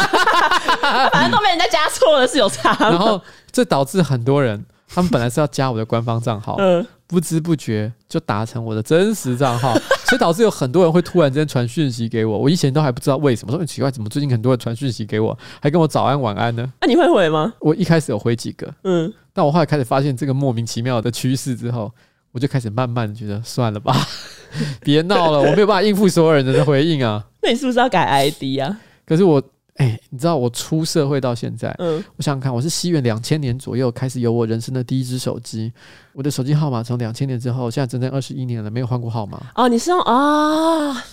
[1.11, 2.77] 反正都被人家加错了，是有差。
[2.79, 3.19] 然后
[3.51, 9.75] 这导致很多人，他们本来是要加我的官方账号，嗯，不知不觉就达成我的真实账号，
[10.07, 12.38] 所以导致有很多人会突然间传讯息给我。
[12.38, 16.73] 我以前都还不知道为什么，说很奇怪，怎么最近很多人传讯息给我，还跟我早安晚安呢？
[16.81, 17.53] 那你会回吗？
[17.61, 21.93] 我一开始有回几个，嗯，但我后来开始发现这个莫名其妙的趋势之后，
[22.33, 23.95] 我就开始慢慢的觉得算了吧，
[24.81, 27.25] 别闹了，我没有办法应付所有人的回应啊。
[27.43, 28.81] 那你是不是要改 ID 啊？
[29.07, 29.43] 可是我，
[29.77, 35.73] 哎、欸，你知道我出社会到现在，嗯，我想想看，我是西元两千年左右开始有我人生的第一只手机，
[36.13, 39.41] 我的手机号码从两千年之后，现在整整二十一年了，没有换过号码。
[39.57, 41.05] 哦，你是用啊？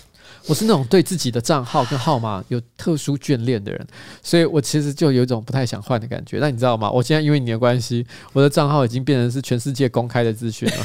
[0.46, 3.86] 我是那种对自己的账号跟号码有特殊眷恋的人，
[4.22, 6.40] 所以我其实就有一种不太想换的感觉。
[6.40, 6.90] 但你知道吗？
[6.90, 10.84] 我现在因为你的关系，我的账号已经变成是全世界公开的资讯了。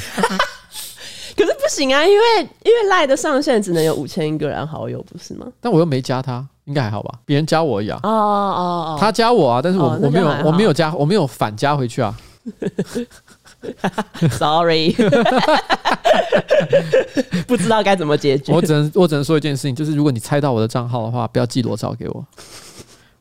[1.78, 5.46] 行啊，因为因为赖的上限只能有五千个人好友，不是吗？
[5.60, 7.14] 但我又没加他，应该还好吧？
[7.24, 8.00] 别人加我而已啊。
[8.02, 12.14] 哦哦哦，他加我啊，但是我、哦、我没有我没有加，我没有反加回去啊。
[14.32, 14.92] Sorry，
[17.46, 18.52] 不知道该怎么解决。
[18.52, 22.24] 我只能我只能说一件事情，就是如果你猜到我的账号的话，不要寄裸照给我，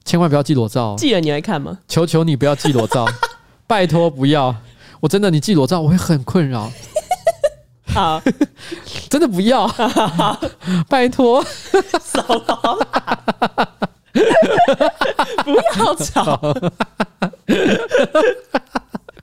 [0.06, 0.96] 千万不要寄裸照。
[0.98, 1.78] 寄了你会看吗？
[1.88, 3.06] 求求你不要寄裸照，
[3.67, 4.56] 拜托不要。
[5.00, 6.72] 我真的你寄裸照我会很困扰。
[7.93, 8.21] 好，
[9.10, 9.67] 真的不要，
[10.89, 11.43] 拜托，
[15.43, 16.39] 不要吵。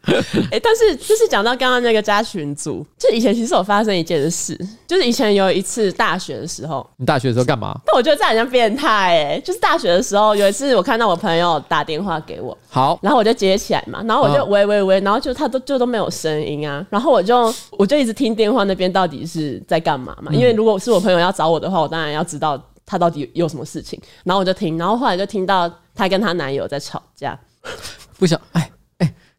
[0.50, 7.78] 哎、欸，但是就是讲到刚刚那个加群组，就以前其实有发生一件事，就是以前有一次大学的时候，你大学的时候干嘛？
[7.86, 27.38] 但我觉得这好像变态哎，就是大学的时候有一次我看到我朋友打电话给我，好，然后我就接起来嘛，然后我就喂喂喂，然后就他都就都没有声音啊，然后我就我就一直听电话那边到底是在干嘛嘛，因为如果是我朋友要找我的话，我当然要知道他到底有什么事情，然后我就听，然后后来就听到她跟她男友在吵架，
[28.18, 28.70] 不想哎。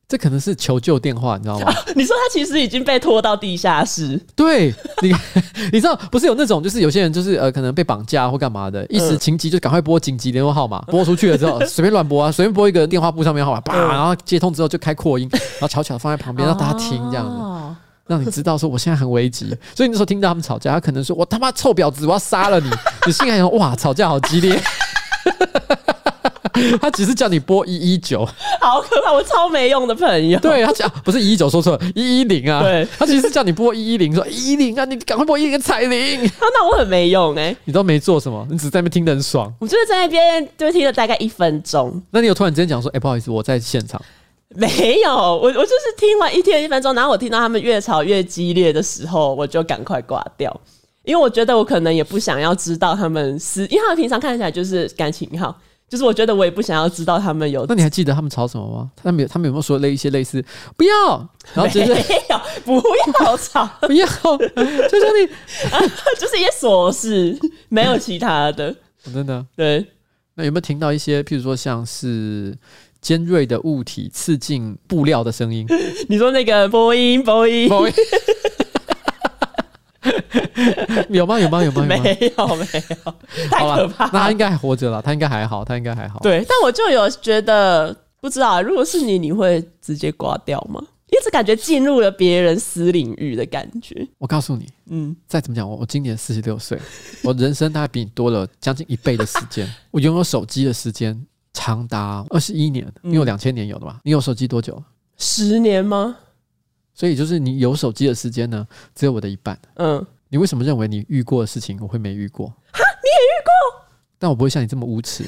[0.07, 1.73] 这可能是求救电话，你知道吗？
[1.95, 4.19] 你说他其实已经被拖到地下室。
[4.35, 5.11] 对，你
[5.73, 19.57] 你知道不是有那种，就是有些人就是呃，可能被绑架或干嘛的，一时情急就赶快拨紧急联络号码，拨出去了之后随便乱拨啊，随便拨一个电话簿上面号码，叭，然后接通之后就开扩音，然后悄悄放在旁边让大家听这样子，让你知道说我现在很危急。
[19.75, 22.69] 所以那时候听到他们吵架，他可能说我他妈臭婊子，我要杀了你。
[23.07, 24.61] 你心里还想哇，吵架好激烈。
[26.81, 28.25] 他只是叫你拨一一九，
[28.61, 29.11] 好可怕！
[29.11, 30.39] 我超没用的朋友。
[30.39, 32.61] 对他讲不是一一九，说错了，一一零啊。
[32.61, 36.27] 对，他其实是叫你拨一一零，说一一零啊，你赶快拨一零彩铃。
[36.39, 39.53] 他 那我很没用哎、欸，你都没做什么，你只是在那边听得很爽。
[39.59, 42.01] 我就是在那边就听了大概一分钟。
[42.11, 44.01] 那你有突然之间讲说，哎、欸，不好意思，我在现场。
[44.49, 50.61] 没有，我我就是听完一天一分钟，然后我听到他们越吵越激烈的时候，我就赶快挂掉，
[51.03, 55.53] 因为我觉得我可能也不想要知道他们是，因为他们平常看起来就是感情好。
[55.95, 57.65] 就是我觉得我也不想要知道他们有。
[57.69, 58.91] 那你还记得他们吵什么吗？
[59.01, 60.43] 他们有他们有没有说类一些类似
[60.75, 62.81] 不要，然后就是没有不
[63.23, 65.25] 要吵， 不要，就像你、
[65.71, 65.79] 啊，
[66.19, 68.75] 就是一些琐事，没有其他的。
[69.13, 69.87] 真的对。
[70.33, 72.53] 那有没有听到一些，譬如说像是
[72.99, 75.65] 尖锐的物体刺进布料的声音？
[76.09, 77.69] 你说那个波音播音。
[77.69, 77.95] 播音
[81.09, 81.39] 有吗？
[81.39, 81.63] 有吗？
[81.63, 81.85] 有吗？
[81.85, 83.15] 没有，没有，
[83.49, 84.09] 太可怕了。
[84.13, 86.19] 那他应该还活着了，他应该还好，他应该还好。
[86.19, 90.81] 对，但我就有觉得，不知道如果是你，你会直接挂掉吗？
[91.07, 94.05] 一直感觉进入了别人私领域的感觉。
[94.17, 96.77] 我告诉你，嗯，再怎么讲，我我今年四十六岁，
[97.23, 99.71] 我人生大概比你多了将近一倍的时间。
[99.91, 103.99] 我拥有手机的时间长达二十一年，你有两千年有的嘛？
[104.03, 104.81] 你有手机多久？
[105.17, 106.17] 十年吗？
[106.95, 109.59] 所以就是你有手机的时间呢，只有我的一半。
[109.75, 112.47] 嗯，你为什么认为你遇过的事情我会没遇过？
[112.47, 113.85] 哈，你也遇过？
[114.17, 115.25] 但我不会像你这么无耻。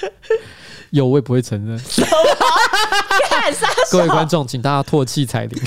[0.90, 1.80] 有，我也不会承认。
[3.90, 5.60] 各位观众，请大家唾弃彩铃。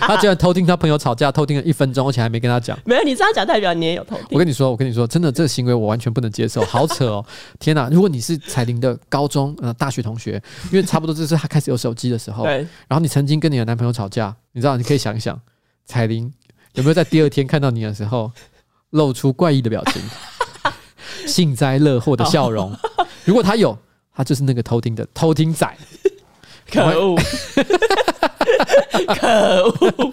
[0.00, 2.78] 他居然偷听他朋友吵架，偷听了一分钟，而且还没跟他讲。
[2.84, 4.26] 没有，你这样讲代表你也有偷听。
[4.30, 7.24] 我跟你说，我跟你说，真的，这个行为我完全不能接受，好扯哦！
[7.58, 12.56] 天哪，如果你是彩铃的高中呃大学同学，因为差不多就是他开始有手机的时候，对。
[12.88, 15.40] 然后你曾经跟你的男朋友吵架，你知道，你可以想一想，
[15.86, 16.32] 彩铃
[16.74, 18.30] 有没有在第二天看到你的时候
[18.90, 20.02] 露出怪异的表情，
[21.26, 22.76] 幸灾乐祸的笑容？
[23.28, 23.78] 如果他有。
[24.18, 25.64] 他就是那个偷听的偷听仔，
[26.72, 27.14] 可恶，
[29.14, 30.12] 可恶！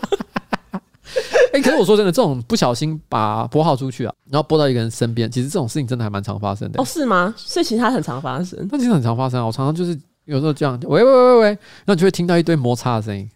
[1.51, 6.79] 哎， 可是我说真的，这种不小心把拨号出去啊，然后拨到一个人身边，其实这种事情真的还蛮常发生的。
[6.79, 7.33] 哦，是吗？
[7.35, 8.59] 所以其实它很常发生。
[8.71, 13.27] 那其实很常发生啊，我常常就是有时候这样，喂喂喂喂喂，那你就会听到一堆摩擦的声音，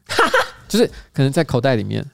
[0.67, 2.05] 就是可能在口袋里面，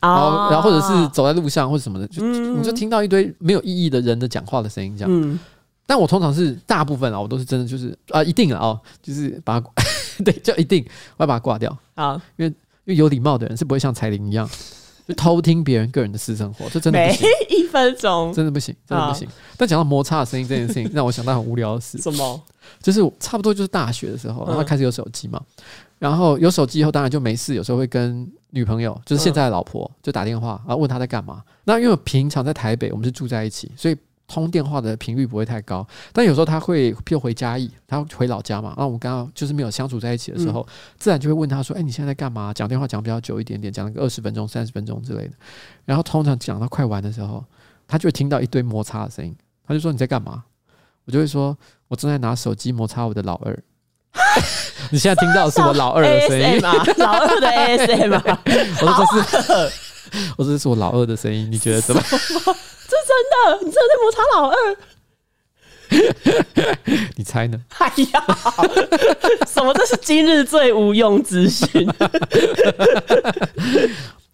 [0.00, 5.38] 然后然后或者是走在路上或者什么的，就你就听到一堆没有意义的人的讲话的声音，这样。
[5.86, 9.70] 但我通常是大部分啊，我都是真的就是啊，一定啊，哦，就是把它
[10.24, 10.84] 对，就一定
[11.16, 14.48] 我要把它挂掉啊，因为因为有礼貌的人是不会像彩铃一样，
[15.06, 17.14] 就偷听别人个人的私生活，这真的每
[17.50, 19.28] 一分钟真的不行，真的不行。
[19.56, 22.40] 但讲到摩擦的声音这件事情，让我想到很无聊的事，什么？
[22.82, 25.40] 就是差不多就是大学的时候，然后开始有手机嘛，
[25.98, 31.42] 然后有手机以后，当然就没事，有时候会跟女朋友，就是现在的老婆，就打电话，然后问她在干嘛。
[31.64, 33.96] 那因为我平常在台北，我们是住在一起，所以。
[34.26, 45.34] 通电话的频率不会太高，但有时候他会，譬如回家义，他回老家嘛，那我们刚刚就是没有相处在一起的时候，嗯、自然就会问他说：“哎、欸，你现在在干嘛？”讲电话讲比较久一点点，讲了个二十分钟、三十分钟之类的。
[45.84, 47.44] 然后通常讲到快完的时候，
[47.86, 50.44] 他就会听到一堆摩擦的声音，他就说：“你在干嘛？”
[51.04, 51.56] 我就会说
[51.88, 53.62] ：“我正在拿手机摩擦我的老二。
[54.90, 56.72] ”你现在听到的是我老二的 声音吗？
[56.96, 58.22] 老二的 ASM 吗？
[58.80, 59.72] 我说这是，
[60.38, 62.00] 我说这是我老二的声音，你觉得怎么？
[63.03, 63.22] 是真
[63.60, 64.56] 的，你真的在摩擦老二？
[67.16, 67.56] 你猜呢？
[67.78, 68.24] 哎呀，
[69.46, 69.72] 什么？
[69.74, 71.86] 这是今日最无用资讯。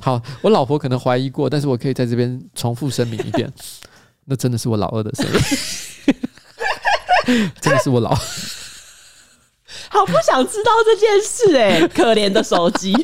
[0.01, 3.53] 好，我老婆可能怀疑过，但是我可以在这边重复声明一遍，
[4.25, 5.27] 那真的是我老二的声
[7.37, 8.15] 音，真的是我老。
[9.89, 12.95] 好不想知道这件事哎、欸，可怜的手机。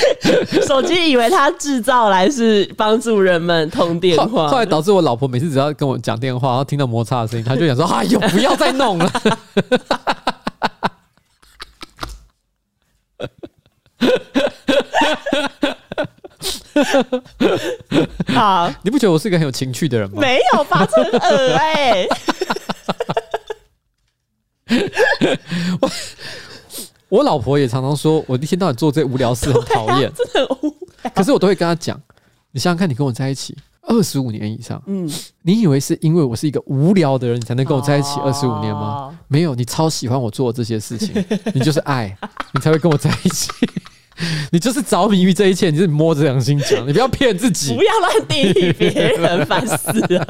[0.66, 9.12] 手机以为它制造来是帮助人们通电话，后来导致我老婆每次只要跟我讲电话，然后听到摩擦的声音，她就想说：“哎呦，不要再弄了。
[18.34, 20.16] ”好，你不觉得我是一个很有情趣的人吗？
[20.20, 22.06] 没有吧，这很恶哎。
[25.80, 25.90] 我。
[27.12, 31.12] 我老婆也常常说，我一天到晚做这无聊事很讨厌， 真的很无聊。
[31.14, 32.00] 可是我都会跟她讲，
[32.52, 35.06] 你想想看，你跟我在一起二十五年以上，嗯，
[35.42, 39.14] 你以为是因为我是一个无聊的人，你才能跟我在一起二十五年吗？
[39.28, 41.12] 没有，你超喜欢我做这些事情，
[41.52, 42.16] 你就是爱，
[42.54, 43.50] 你才会跟我在一起。
[44.50, 50.26] 你就是着迷于这一切，你是摸着良心讲，你不要骗自己， 不要乱定义别人， 烦死了。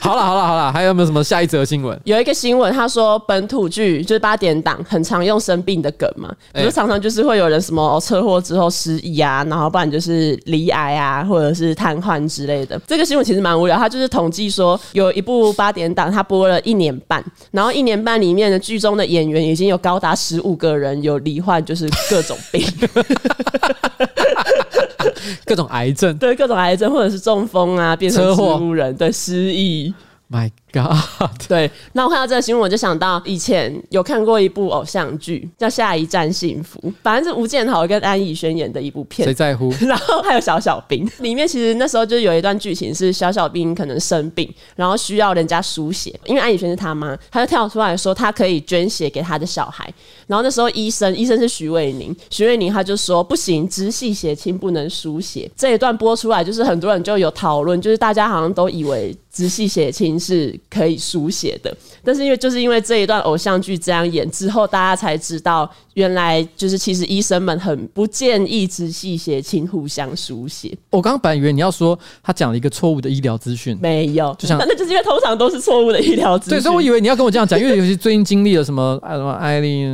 [0.00, 1.98] 好了好了好了，还有没有什么下一则新闻？
[2.04, 12.80] 有一个新闻，他说本土剧就是八点档，很常用生病的梗嘛，比如常常就是会有人什么车祸之后失忆啊，然后不然就是罹癌啊，或者是瘫痪之类的。
[12.86, 22.36] 这个新闻其实蛮无聊，他就是统计说有一部八点档，他播了一年半，然后一年半里面的剧中的演员已经有高达十五个人有罹患，就是各种。
[25.44, 29.92] 各种癌症，对各种癌症，或者是中风啊，变成植物人，对失忆。
[30.30, 31.30] My God！
[31.46, 39.24] 对，那我看到这个新闻，我就想到以前有看过一部偶像剧，叫《下一站幸福》，反正是吴建豪跟安以轩演的一部片。
[39.24, 39.72] 谁在乎？
[39.86, 49.88] 然后还有小小兵，里面其实那时候就有一段剧情是小小兵可能生病，然后需要人家输血，因为安以轩是他妈，他就跳出来说他可以捐血给他的小孩。
[50.26, 55.48] 然后那时候医生，医生是徐伟宁，徐伟宁他就说不行，直系血亲不能输血。
[55.54, 70.76] 这一段播出来，就是很多人就有讨论，就是大家好像都以为直系血亲是可以书写的，但是因为就是因为这一段偶像剧这样演之后，大家才知道原来就是其实医生们很不建议直系血亲互相书写。
[70.90, 76.58] 我刚刚本来以为你要说他讲了一个错误的医疗资讯，没有，就像那就是因为通常都是错误的医疗资讯。
[76.58, 79.84] 对，所以我以为你要跟我这样讲，因为尤其最近经历了什么 什么艾丽，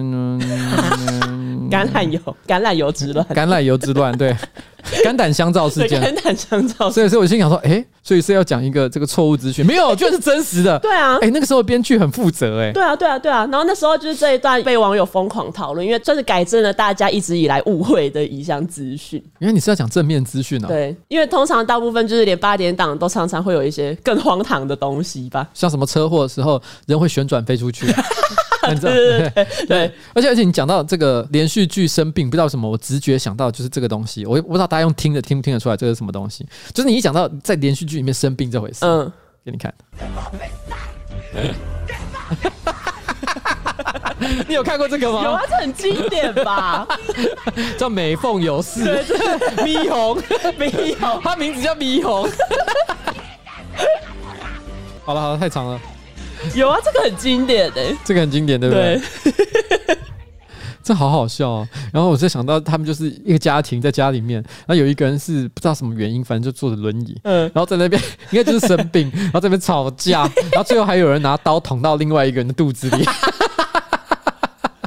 [1.71, 4.35] 橄榄油橄榄油之乱，橄榄油之乱，对。
[5.03, 6.91] 肝胆相照事件，肝胆相照。
[6.91, 10.79] 所以，所以我心想说，哎、欸，所以是要讲一个这个错误资讯，没有，居然是真实的。
[10.81, 13.47] 对啊，哎、欸，那个时候编剧很负责、欸，哎，对啊，对啊，对啊。
[13.51, 19.23] 然后那时候就是这一段被网友疯狂讨论，因为算是改正了大家一直以来误会的一项资讯。
[19.39, 20.69] 因为你是要讲正面资讯啊？
[20.69, 27.87] 对，因为通常大部分就是连八点档都常常会有一些更荒唐的东西吧，像什么车祸的时候人会旋转飞出去。
[28.61, 39.13] 啊对对对，对，而且而且你讲到这个连续剧生病，不知道什么，我直觉想到就是这个东西，我我不知道大家用听的听不听得出来这是什么东西，就是你一讲到在连续剧里面生病这回事，嗯，
[39.45, 39.75] 给你看，
[44.47, 45.23] 你有看过这个吗？
[45.25, 46.87] 有啊，这很经典吧？
[47.79, 49.05] 叫美凤有事，
[49.65, 50.17] 咪红
[50.59, 52.29] 咪红，他名字叫咪红。
[55.05, 55.81] 好了好了，太长了。
[56.55, 59.01] 有啊，这个很经典的，这个很经典，对不对？
[59.87, 59.99] 对
[60.91, 61.69] 这好好笑啊。
[61.93, 73.05] 然后我就想到，他们就是一个家庭在家里面，然后有一个人是不知道什么原因，反正就坐着轮椅，嗯，然后在那边 应该就是生病，然后在那边吵架， 然后最后还有人拿刀捅到另外一个人的肚子里。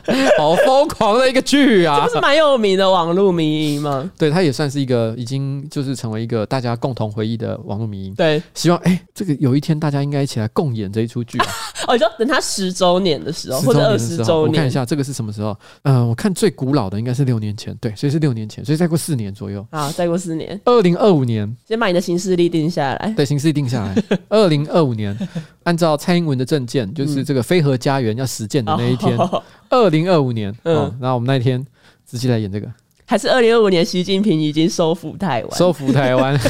[0.37, 1.97] 好疯狂的一个剧啊！
[1.97, 4.09] 这不是蛮有名的网络迷因吗？
[4.17, 8.15] 对，它也算是一个已经就是成为一个大家共同回忆的网络迷因。
[8.15, 11.45] 对，希望哎、欸，这个有一天大家应该一起来共演这一出剧啊！
[11.87, 15.57] 哦，就等它十周年的时候，或者二十周年，我看一下这个是什么时候？
[15.83, 19.65] 嗯、呃，我看最古老的应该是六年前，对，所以是六年前，所以再过四年左右。
[19.71, 23.13] 好，再过四年，二零二五年，先把你的行事历定下来。
[23.15, 23.95] 对，行事历定下来，
[24.29, 25.17] 二零二五年，
[25.63, 29.17] 按照蔡英文的政见，就是这个非核家园要实践的那一天。
[29.17, 29.41] 嗯
[29.73, 31.65] 二零二五年，嗯，那我们那一天
[32.05, 32.67] 直接来演这个，
[33.07, 33.83] 还是二零二五年？
[33.83, 36.39] 习近平已经收复台湾，收复台湾。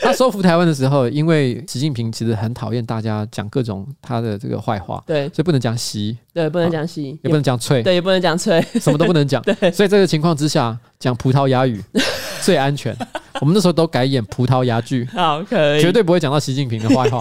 [0.00, 9.70] 他收复台湾的时候，因为习近平其实很讨厌大家讲各种他的这个坏话，对，所以不能讲习，对，不能讲习，也不能讲脆，对，也不能讲脆，什么都不能讲， 对。
[9.70, 11.82] 所以这个情况之下，讲葡萄牙语
[12.42, 12.96] 最安全。
[13.40, 17.18] 我们那时候都改演葡萄牙剧，好，可以，绝对不会讲到习近平的坏话。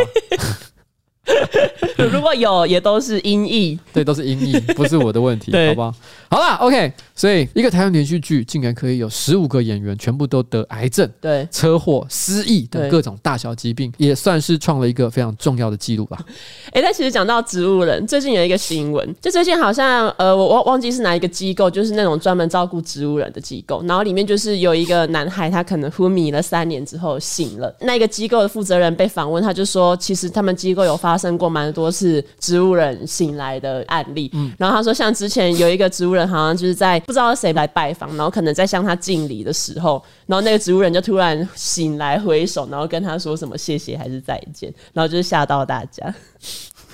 [2.12, 5.94] 如果有，也都是音译，对，都是音译，不是我的问题， 好不好？
[6.30, 6.92] 好了，OK。
[7.16, 16.20] 所以一个台湾连续剧竟然可以有十五个演员全部都得癌症、对车祸、失忆等各种大小疾病，也算是创了一个非常重要的记录吧。
[16.74, 27.76] 哎，但其实讲到植物人，最近有一个新闻，就最近好像呃，我忘忘记是哪一个机构，就是那种专门照顾植物人的机构，然后里面就是有一个男孩，他可能昏迷了三年之后醒了。
[27.80, 34.30] 那个机构的负责人被访问，他就说，其实他们机构有发生过蛮多次植物人醒来的案例。
[34.34, 37.00] 嗯，然后他说，像之前有一个植物人，好像就是在。
[37.08, 46.14] 不知道谁来拜访，然后可能在向他敬礼的时候，然后那个植物人就突然醒来挥手，然后跟他说什么谢谢还是再见，然后就是吓到大家。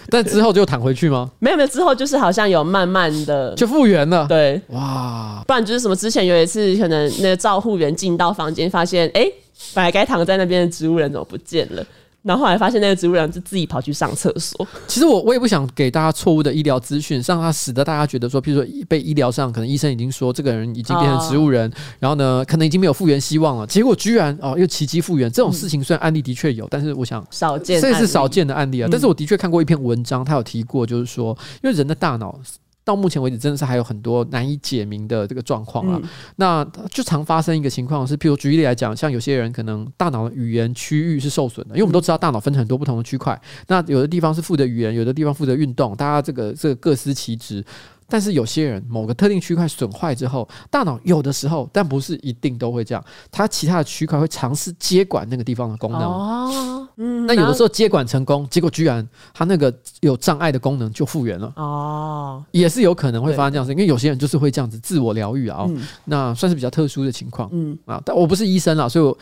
[0.09, 1.31] 但之后就躺回去吗？
[1.39, 4.27] 没有没有，之后就是好像有慢慢的就复原了。
[4.27, 5.95] 对，哇，不然就是什么？
[5.95, 9.25] 之前有一次可能那个照护员进到房间，发现哎，
[9.73, 11.83] 本来该躺在那边的植物人怎么不见了？
[12.23, 14.65] 然后后来发现那个植物人就自己跑去上厕所。
[14.87, 23.67] 其实我我也不想给大家错误的医疗资讯，让他使得大家觉得说，譬如说被医疗上可能医生已经说这个人已经变成植物人，哦、然后呢可能已经没有复原希望了。
[23.67, 28.87] 结果居然哦又奇迹复原，这种事情虽然案例的确有，但是我想少见，这是少见的案例啊。
[28.91, 32.39] 但是我的确看过一篇文章，他有提过，就是说因为人的大脑。
[32.83, 36.01] 到目前为止，真的是还有很多难以解明的这个状况啊。
[36.35, 43.39] 那就常发生一个情况是，譬如举例来讲，像有些人可能大脑的语言区域是受损的，因为我们都知道大脑分成很多不同的区块。
[43.67, 47.63] 那有的地方是负责语言，有的地方负责运动，大家这个这个各司其职。
[48.07, 56.01] 但是有些人某个特定区块损坏之后，大脑有的时候，但不是一定都会这样，它其他的区块会尝试接管那个地方的功能。
[56.01, 61.51] 哦，嗯，那有的时候接管成功，结果居然它那个有障碍的功能就复原了。
[61.55, 65.67] 哦，也是有可能会发生这样子，因为有些人就是会这样子自我疗愈啊。
[66.05, 67.49] 那算是比较特殊的情况。
[67.51, 69.17] 嗯啊，但我不是医生啦，所以我。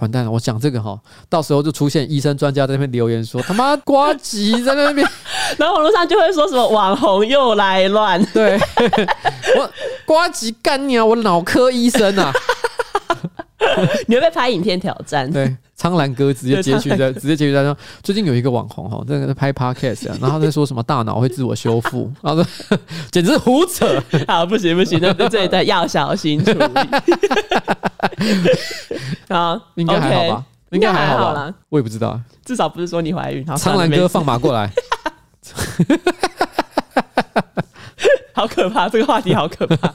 [0.00, 0.30] 完蛋了！
[0.30, 5.06] 我讲这个哈，到时候就出现医生专家在那边留言说他妈瓜吉在那边，
[5.56, 8.58] 然后网络上就会说什么网红又来乱，对，
[9.56, 9.70] 我
[10.04, 11.04] 瓜吉干你啊！
[11.04, 12.32] 我脑科医生啊，
[14.08, 15.30] 你会被拍影片挑战？
[15.30, 22.78] 对，苍兰哥直接截取在，直接截取在说，最近有一个网红哈，在在拍 podcast，然后在说什么大脑会自我修复， 然后说
[23.12, 24.02] 简直是胡扯。
[24.26, 26.68] 好，不行不行，那这一段要小心处理。
[29.28, 30.44] 好，应该还好吧？
[30.70, 31.54] 应该还好吧？
[31.68, 33.44] 我也不知道，至少不是说你怀孕。
[33.56, 34.70] 苍兰哥放马过来，
[38.32, 38.88] 好可怕！
[38.88, 39.94] 这个话题好可怕。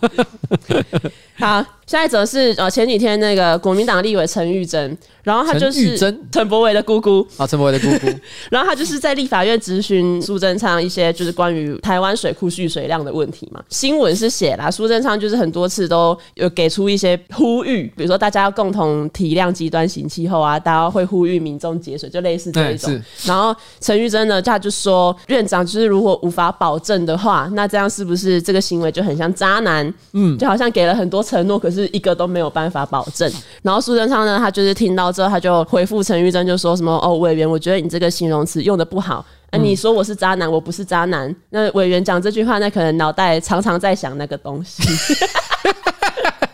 [1.37, 8.11] 好，下一则是呃前几天那个国民党立委陈玉珍，然后他就是陈柏伟的姑姑啊，陈柏伟的姑姑，
[8.49, 13.61] 然后他就是在立法院咨询苏贞昌一些就是关于台湾水库蓄水量的问题嘛。
[13.69, 23.01] 新闻是写啦，苏贞昌就是很多次都有给出一些呼吁，比如说大家要共同体谅极端型气候啊，大家会呼吁民众节水，就类似这一种。
[23.25, 29.93] 然后陈玉珍呢，他就说院长就是如果无法保证的话，那这样是不是这个行为就很像渣男？
[30.13, 31.89] 嗯，就好像给了很多承诺，可是。
[31.95, 33.31] 一个都没有办法保证。
[33.61, 39.25] 然后苏贞昌呢，他就是听到之后，他就回复陈玉珍，就说什么：“哦，委员，我觉得你这个形容词用的不好。
[39.51, 41.33] 那、你说我是渣男，我不是渣男。
[41.51, 44.83] 那委员讲这句话，那可能脑袋常常在想那个东西。”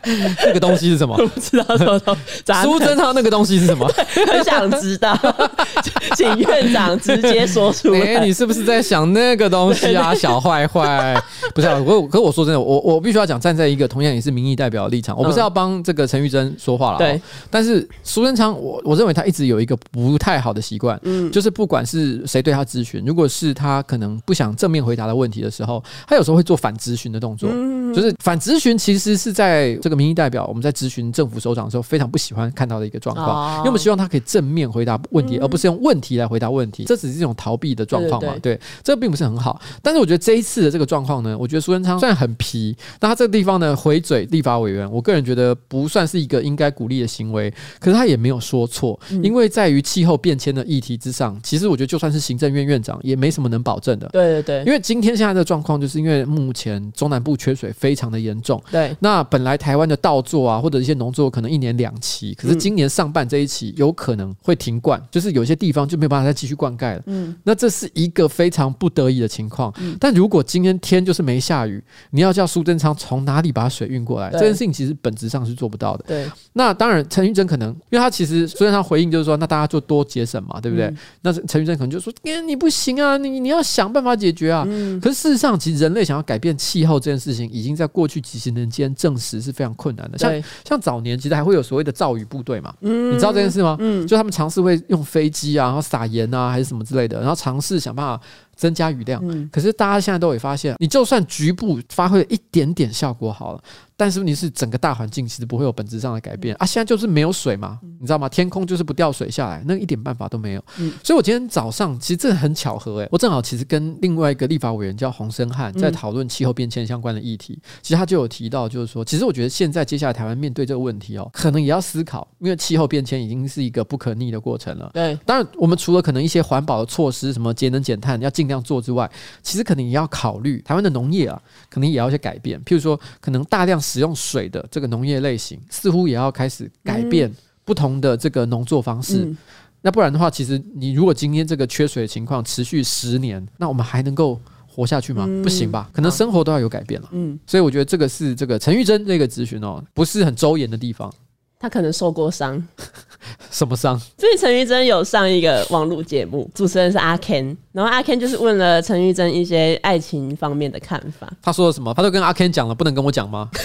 [0.45, 1.15] 那个东西是什么？
[1.17, 2.21] 我不知道什么东西。
[2.63, 3.87] 苏贞昌那个东西是什么？
[4.27, 5.17] 很想知道，
[6.15, 7.99] 请院长直接说出来。
[7.99, 11.21] 欸、你是不是在想那个东西啊，小坏坏？
[11.53, 16.97] 不是啊，我可是我说真的，我我必须要讲，站在一个同样也是民意代表的立场，我不是要帮这个陈玉珍说话了。
[16.97, 27.49] 对，但是苏贞昌，我我认为他一直有一个不太好的习惯，嗯，就是不管是谁对他咨询，如果是他可能不想正面回答的问题的时候，他有时候会做反咨询的动作，
[27.93, 30.01] 就是反咨询其实是在这个。
[30.01, 36.85] 民意代表，我们在咨询政府首长的时候，非常不喜欢看到的一个状况，因为我们希望他可以正面回答问题，而不是用问题来回答问题。
[36.85, 38.33] 这只是一种逃避的状况嘛？
[38.41, 39.61] 对，这并不是很好。
[39.83, 47.53] 但是我觉得这一次的这个状况呢，我觉得苏贞昌虽然很皮，但他这个地方呢回嘴立法委员，我个人觉得不算是一个应该鼓励的行为。
[47.79, 54.09] 可是他也没有说错，因为在于气候变迁的议题之上，其实我觉得就算是行政院院长也没什么能保证的。
[54.11, 58.63] 对对对，因为今天现在的状况，就是因为目前中南部缺水非常的严重。
[58.71, 59.81] 对，那本来台湾。
[59.91, 67.03] 的稻作啊，或者一些农作可能一年两期，可是今年上半这一期有可能会停灌，就是有些地方就没有办法再继续灌溉了。
[67.07, 69.73] 嗯，那这是一个非常不得已的情况。
[69.99, 76.05] 但如果今天天就是没下雨，你要叫苏贞昌从哪里把水运过来，这件事情其实本质上是做不到的。
[76.07, 80.93] 对，那当然陈玉珍可能，因为他其实苏贞昌回应就是说，那大家就多节省嘛，对不对？
[81.21, 84.63] 那陈玉珍可能就说，欸，你不行啊，你你要想办法解决啊。
[85.01, 93.77] 可是事实上，其实人类想要改变气候这件事情，已经在过去几十年间证实是非常困难的，像像早年其实还会有所谓的造雨部队嘛，嗯，你知道这件事吗？
[93.79, 98.21] 嗯，就他们尝试会用飞机啊，然后撒盐啊，还是什么之类的，然后尝试想办法。
[98.53, 99.19] 增加雨量，
[99.49, 103.63] 可是大家现在都会发现，你就算局部发挥了一点点效果好了，
[104.01, 106.65] 但是问题是整个大环境其实不会有本质上的改变啊！
[106.65, 108.27] 现在就是没有水嘛，你知道吗？
[108.27, 110.63] 天空就是不掉水下来，那一点办法都没有。
[111.03, 124.89] 所以我今天早上其实这很巧合诶，我正好其实跟另外一个立法委员叫洪生汉在讨论气候变迁相关的议题，其实他就有提到，就是说，其实我觉得现在接下来台湾面对这个问题哦，可能也要思考，因为气候变迁已经是一个不可逆的过程了。
[124.95, 129.07] 对，当然我们除了可能一些环保的措施，什么节能减碳要尽量做之外，
[129.43, 131.39] 其实可能也要考虑台湾的农业啊，
[131.69, 132.59] 可能也要一些改变。
[132.63, 137.29] 譬如说，可能大量使用水的这个农业类型，似乎也要开始改变
[137.65, 139.25] 不同的这个农作方式。
[139.25, 139.37] 嗯、
[139.81, 145.25] 那不然的话，其实你如果今天这个缺水的情况持续十年，那我们还能够活下去吗？
[145.27, 145.89] 嗯、不行吧？
[145.91, 147.09] 可能生活都要有改变了。
[147.11, 151.13] 嗯，所以我觉得这个是这个陈玉珍这个咨询哦，不是很周延的地方。
[151.61, 152.61] 他可能受过伤，
[153.51, 153.97] 什么伤？
[154.17, 161.31] 所以陈玉珍有上一个网络节目，主持人是阿 Ken，然后阿 Ken 就是问了陈玉珍一些爱情方面的看法。
[161.41, 161.93] 他说了什么？
[161.93, 163.49] 他都跟阿 Ken 讲了，不能跟我讲吗？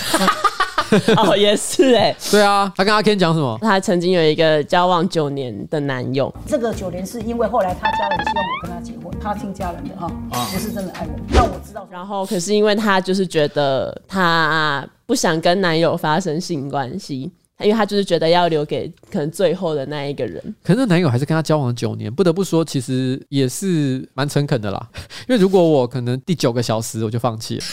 [1.16, 3.58] 哦，也是哎、欸， 对啊，他跟阿 Ken 讲什么？
[3.60, 10.08] 他曾经有一个交往九年的男友，这个九年是因为后来他家人希望我跟他结婚，他听家人的哈，
[10.52, 11.18] 不是真的爱我。
[11.32, 17.32] 那我知道，然后可是因为他就是觉得他不想跟男友发生性关系。
[17.60, 24.86] 因为他就是觉得要留给可能最后的那一个人，可是那男友还是跟他交往了九年，不得不说，其实也是蛮诚恳的啦。
[25.26, 27.64] 因为如果我可能第九个小时我就放弃了，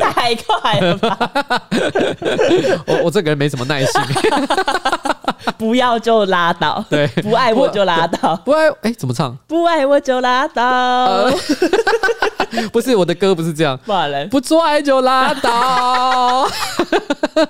[0.00, 1.32] 太快了吧？
[2.86, 3.92] 我我这个人没什么耐心，
[5.56, 9.36] 不要就拉倒，对，不爱我就拉倒，不爱哎，怎么唱？
[9.46, 10.62] 不爱我就拉倒。
[10.64, 11.32] 呃
[12.74, 13.78] 不是我的歌，不是这样。
[14.28, 16.44] 不做爱就拉倒。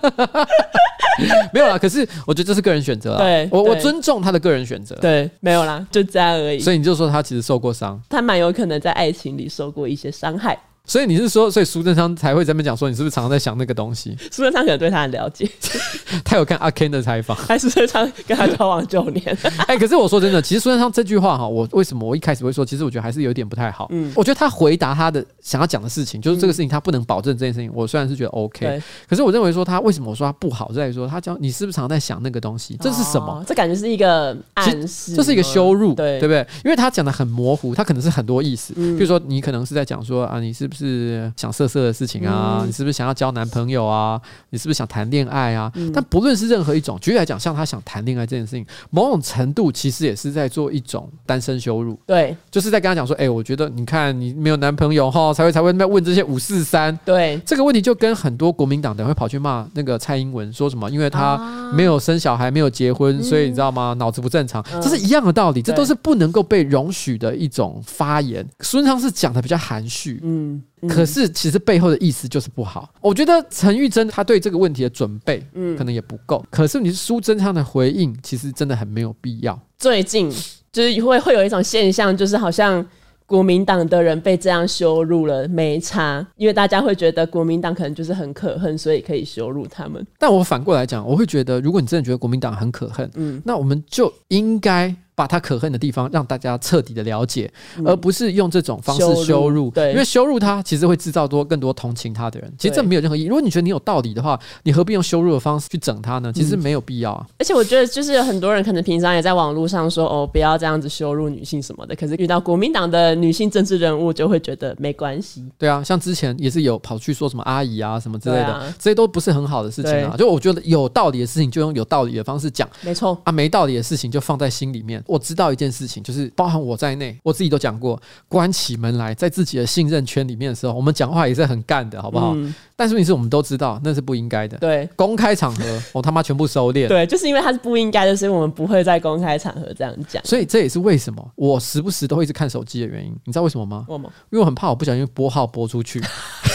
[1.50, 3.16] 没有啦，可是我觉得这是个人选择。
[3.16, 4.94] 对，我我尊重他的个人选择。
[4.96, 6.60] 对，没有啦，就这样而已。
[6.60, 10.58] 所以你就说他其实受过伤，他蛮有可能在爱情里受过一些伤害。
[10.86, 14.16] 所以你是说，所以苏贞昌才会在那边讲说，你是不是常常在想那个东西？
[14.30, 15.48] 苏贞昌可能对他很了解，
[16.24, 19.24] 他有看阿 Ken 的采访，还是苏贞昌跟他交往九年？
[19.66, 23.88] 哎、欸，可是我说真的，其实苏贞昌这句话哈，我为什么我一开始会说，其实我觉得还是有点不太好。
[23.90, 27.70] 嗯，我觉得他回答他的想要讲的事情，就是这个事情他不能保证这件事情。
[27.74, 32.76] 我虽然是觉得 OK，对可是我认为说他为什么我说他不好，在于说他讲你是不是常常在想那个东西？
[32.80, 33.24] 这是什么？
[33.24, 36.46] 哦、这感觉是一个暗示，这是一个羞辱，对对不对？
[36.62, 38.74] 因为他讲的很模糊，他可能是很多意思。
[38.76, 42.58] 嗯、比如说你可能是在讲说啊，你是不是想色色的事情啊？
[42.62, 44.20] 嗯、你是不是想要交男朋友啊？
[44.50, 45.70] 你是不是想谈恋爱啊？
[45.76, 51.98] 嗯、但不论是任何一种，举例来讲，像他想谈恋爱这件事情，某种程度其实也是在做一种单身羞辱。
[52.06, 56.98] 对，就是在跟他讲说，哎、欸，我觉得你看你没有男朋友哈，才会才会那问这些五四三。
[57.04, 60.90] 对，这个问题就跟很多国民党的人会跑去骂那个蔡英文，说什么？
[60.90, 61.36] 因为他
[61.72, 63.94] 没有生小孩，没有结婚，所以你知道吗？
[63.98, 68.44] 脑子不正常，这是一样的道理，这都是不能够被容许的一种发言。
[68.60, 72.92] 孙昌是讲的比较含蓄，嗯，可是其实背后的意思就是不好。
[73.00, 76.44] 我觉得陈玉珍她对这个问题的准备，嗯，可能也不够。
[76.50, 79.58] 可是你是苏贞昌的回应，其实真的很没有必要。
[79.78, 80.30] 最近
[80.72, 82.86] 就是会会有一种现象，就是好像。
[83.26, 90.06] 国民党的人被这样羞辱了，没差，因为大家会觉得国民党可能就是很可恨，所以可以羞辱他们。
[90.18, 94.94] 但我反过来讲，我会觉得，如果你真的觉得国民党很可恨，嗯，那我们就应该。
[95.14, 99.24] 把他可恨的地方让大家彻底的了解，嗯、而不是用这种方式羞辱。
[99.24, 102.52] 羞辱对，因为羞辱他其实会制造多更多同情他的人。
[102.58, 103.26] 其实这没有任何意义。
[103.26, 106.32] 如果你觉得你有道理的话，你何必用羞辱的方式去整他呢？
[106.32, 107.26] 其实没有必要啊。
[107.38, 111.94] 而且我觉得，就是有很多人可能平常也在网络上说哦，不要这样子羞辱女性什么的。
[111.94, 115.44] 可是遇到国民党的女性政治人物，就会觉得没关系。
[115.58, 120.16] 对啊，像之前也是有跑去说什么阿姨啊什么之类的，啊、这些都不是很好的事情啊。
[120.18, 125.03] 就我觉得有道理的事情就用有道理的方式讲，没错啊，没道理的事情就放在心里面。
[125.06, 125.84] 我知道一件事。
[125.86, 132.32] 情就是包含我在内，我自己都讲过，关起门来在自己的信任圈里面的时候，我们讲话也是很干的，好不好？
[132.34, 134.56] 嗯、但是问题是我们都知道那是不应该的。
[134.56, 136.88] 对， 公开场合我他妈全部收敛。
[136.88, 140.24] 对，就是因为他是不应该的，所以我们不会在公开场合这样讲。
[140.24, 143.14] 所以这也是为什么我时不时都会一直看手机的原因。
[143.24, 143.84] 你知道为什么吗？
[143.88, 144.10] 为什么？
[144.30, 146.00] 因为我很怕我不小心拨号拨出去，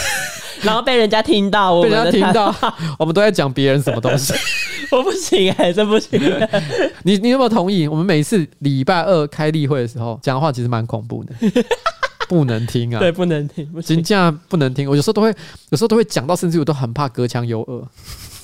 [0.62, 2.54] 然后被人家听到我，被人家听到，
[2.98, 4.32] 我们都在讲别人什么东西。
[4.90, 6.20] 我不行哎、欸，真不行。
[7.04, 7.86] 你你有没有同意？
[7.86, 11.34] 我们每一次礼拜二开例会的时候，讲的话其实蛮恐怖的，
[12.28, 12.98] 不能听啊。
[12.98, 14.88] 对，不能听，真的不能听。
[14.88, 15.28] 我有时候都会，
[15.70, 17.82] 有时候都会讲到，甚至我都很怕隔墙有耳，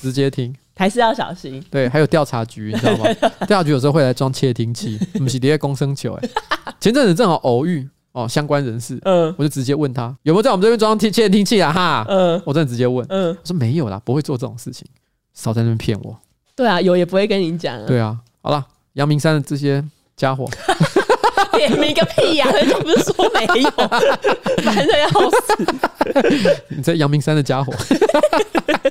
[0.01, 1.61] 直接听还是要小心。
[1.69, 3.05] 对，还有调查局，你知道吗？
[3.45, 6.29] 调查局有时候会来装窃听器，我们是底下公生球哎。
[6.79, 7.87] 前阵子正好偶遇
[8.17, 11.71] 哦，相关人士，嗯，我就直接问他有没有在我们这边装窃窃听器啊？
[11.71, 14.87] 哈，嗯，我真的直接问，嗯，我说没有啦，不会做这种事情，
[15.35, 16.17] 少在那边骗我。
[16.55, 17.85] 对啊，有也不会跟你讲啊。
[17.85, 19.83] 对啊，好了，阳明山的这些
[20.15, 20.49] 家伙，
[21.57, 22.51] 点名个屁呀、啊！
[22.53, 23.69] 人家不是说没有，
[24.63, 25.65] 烦的要死。
[26.69, 27.73] 你在阳明山的家伙，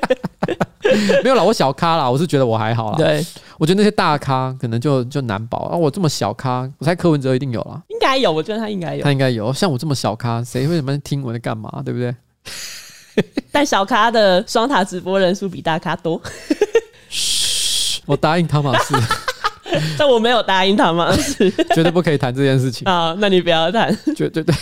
[1.22, 2.98] 没有啦，我小咖啦，我是觉得我还好啦。
[2.98, 3.24] 对，
[3.58, 5.76] 我觉得那些大咖可能就就难保啊。
[5.76, 7.80] 我这么小咖，我猜柯文哲一定有啦。
[7.88, 9.52] 应该有，我觉得他应该有，他应该有。
[9.52, 11.82] 像我这么小咖，谁会什么听我在干嘛？
[11.84, 12.14] 对不对？
[13.50, 16.20] 但小咖的双塔直播人数比大咖多。
[18.04, 18.94] 我答应汤马士，
[19.98, 21.12] 但我没有答应他吗？
[21.16, 22.86] 是， 绝对不可以谈这件事情。
[22.90, 24.54] 啊，那你不要谈，绝对对。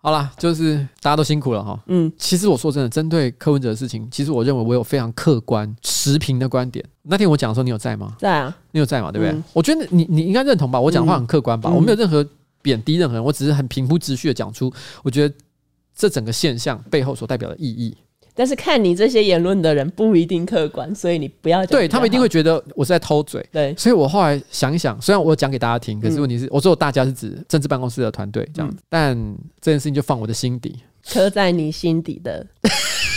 [0.00, 1.78] 好啦，就是大家都辛苦了哈。
[1.86, 6.84] 嗯，其实我说真的，针对柯文哲的事情，其实我认为我有非常客观持平的观点。
[7.02, 8.14] 那天我讲的时候，你有在吗？
[8.18, 9.10] 在啊，你有在吗？
[9.10, 9.32] 对不对？
[9.32, 10.80] 嗯、我觉得你你应该认同吧。
[10.80, 11.68] 我讲话很客观吧？
[11.70, 12.24] 嗯、我没有任何
[12.62, 15.34] 贬低任何人，我只是很平铺直叙的讲出，我觉得
[15.94, 17.96] 这整个现象背后所代表的意义。
[18.38, 21.78] 但是看你这些言论的人不一定客观，所以你不要讲。
[21.78, 23.42] 对，他们一定会觉得我是在偷嘴。
[23.50, 29.16] 对，所以我后来想一想，虽然我讲给大家听，可是问题是，我说大家是指政治办公室的团队这样，但
[29.62, 30.76] 这件事情就放我的心底，
[31.10, 32.46] 刻在你心底的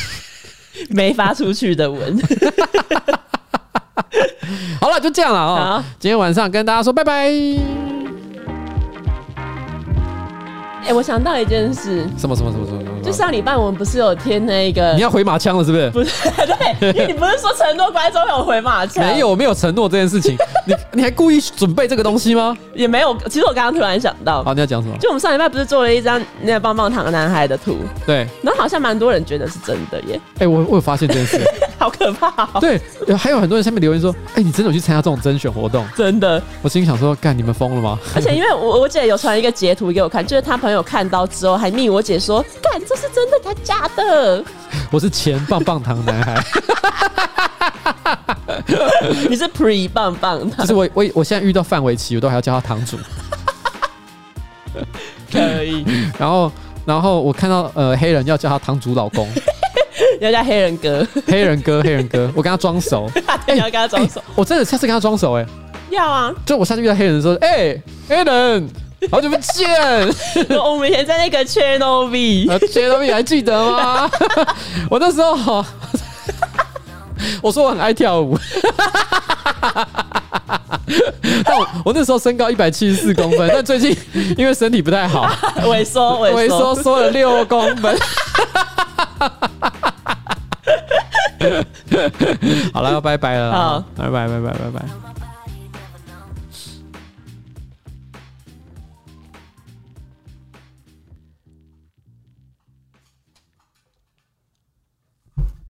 [0.89, 2.17] 没发出去的文。
[4.79, 5.85] 好了，就这样了啊！
[5.99, 7.29] 今天晚上跟大家说拜拜。
[10.85, 12.98] 哎，我想到一件事，什么什么什么什么什么？
[13.09, 14.93] 就上礼拜我们不是有贴那个？
[14.93, 15.89] 你要回马枪了是不是？
[15.89, 16.11] 不是，
[16.79, 19.03] 对，因为你不是说承诺观众有回马枪？
[19.03, 20.37] 没有，我没有承诺这件事情。
[20.67, 22.55] 你你还故意准备这个东西吗？
[22.75, 23.17] 也没有。
[23.27, 24.95] 其实我刚刚突然想到，好，你要讲什么？
[24.99, 27.77] 就我们上礼拜不是做了一张那个棒棒糖男孩的图？
[28.05, 30.21] 对，然后好像蛮多人觉得是真的耶。
[30.37, 31.41] 哎，我我有发现这件事，
[31.79, 32.59] 好可怕。
[32.59, 32.79] 对，
[33.17, 35.83] 还有很多人下面留言说，哎，你真的有去参加这种甄选活动？
[35.97, 36.39] 真的。
[36.61, 37.97] 我心里想说，干你们疯了吗？
[38.13, 41.59] 而且因为我我姐有传一个截图给我看，就是她朋友看到之后。
[41.59, 44.43] 还密我姐说，干，这是真的他假的？
[44.91, 46.43] 我是前棒棒糖男孩，
[49.29, 50.65] 你是 pre 棒棒糖。
[50.65, 52.97] 就是我我我现在遇到范玮琪，我都还要叫他堂主。
[55.31, 55.85] 可以。
[56.17, 56.51] 然后
[56.85, 59.29] 然后我看到呃黑人要叫他堂主老公，
[60.19, 63.09] 要叫黑人哥，黑人哥黑人哥，我跟他装熟，
[63.47, 65.45] 你要跟他装熟，我真的下次跟他装熟哎，
[65.89, 68.67] 要啊，就我下次遇到黑人的时候，哎，黑人。
[69.11, 69.69] 好久不见，
[70.59, 74.09] 我们以前在那个 Channel V，Channel V 还记得吗？
[74.89, 75.65] 我那时候，
[77.41, 78.37] 我说我很爱跳舞。
[81.45, 83.95] 但我我那时候身高一百七十四公分，但最近
[84.37, 85.27] 因为身体不太好，
[85.63, 87.97] 萎缩萎缩缩了六公分。
[92.73, 95.08] 好了，要拜拜了，好，拜拜拜拜拜拜。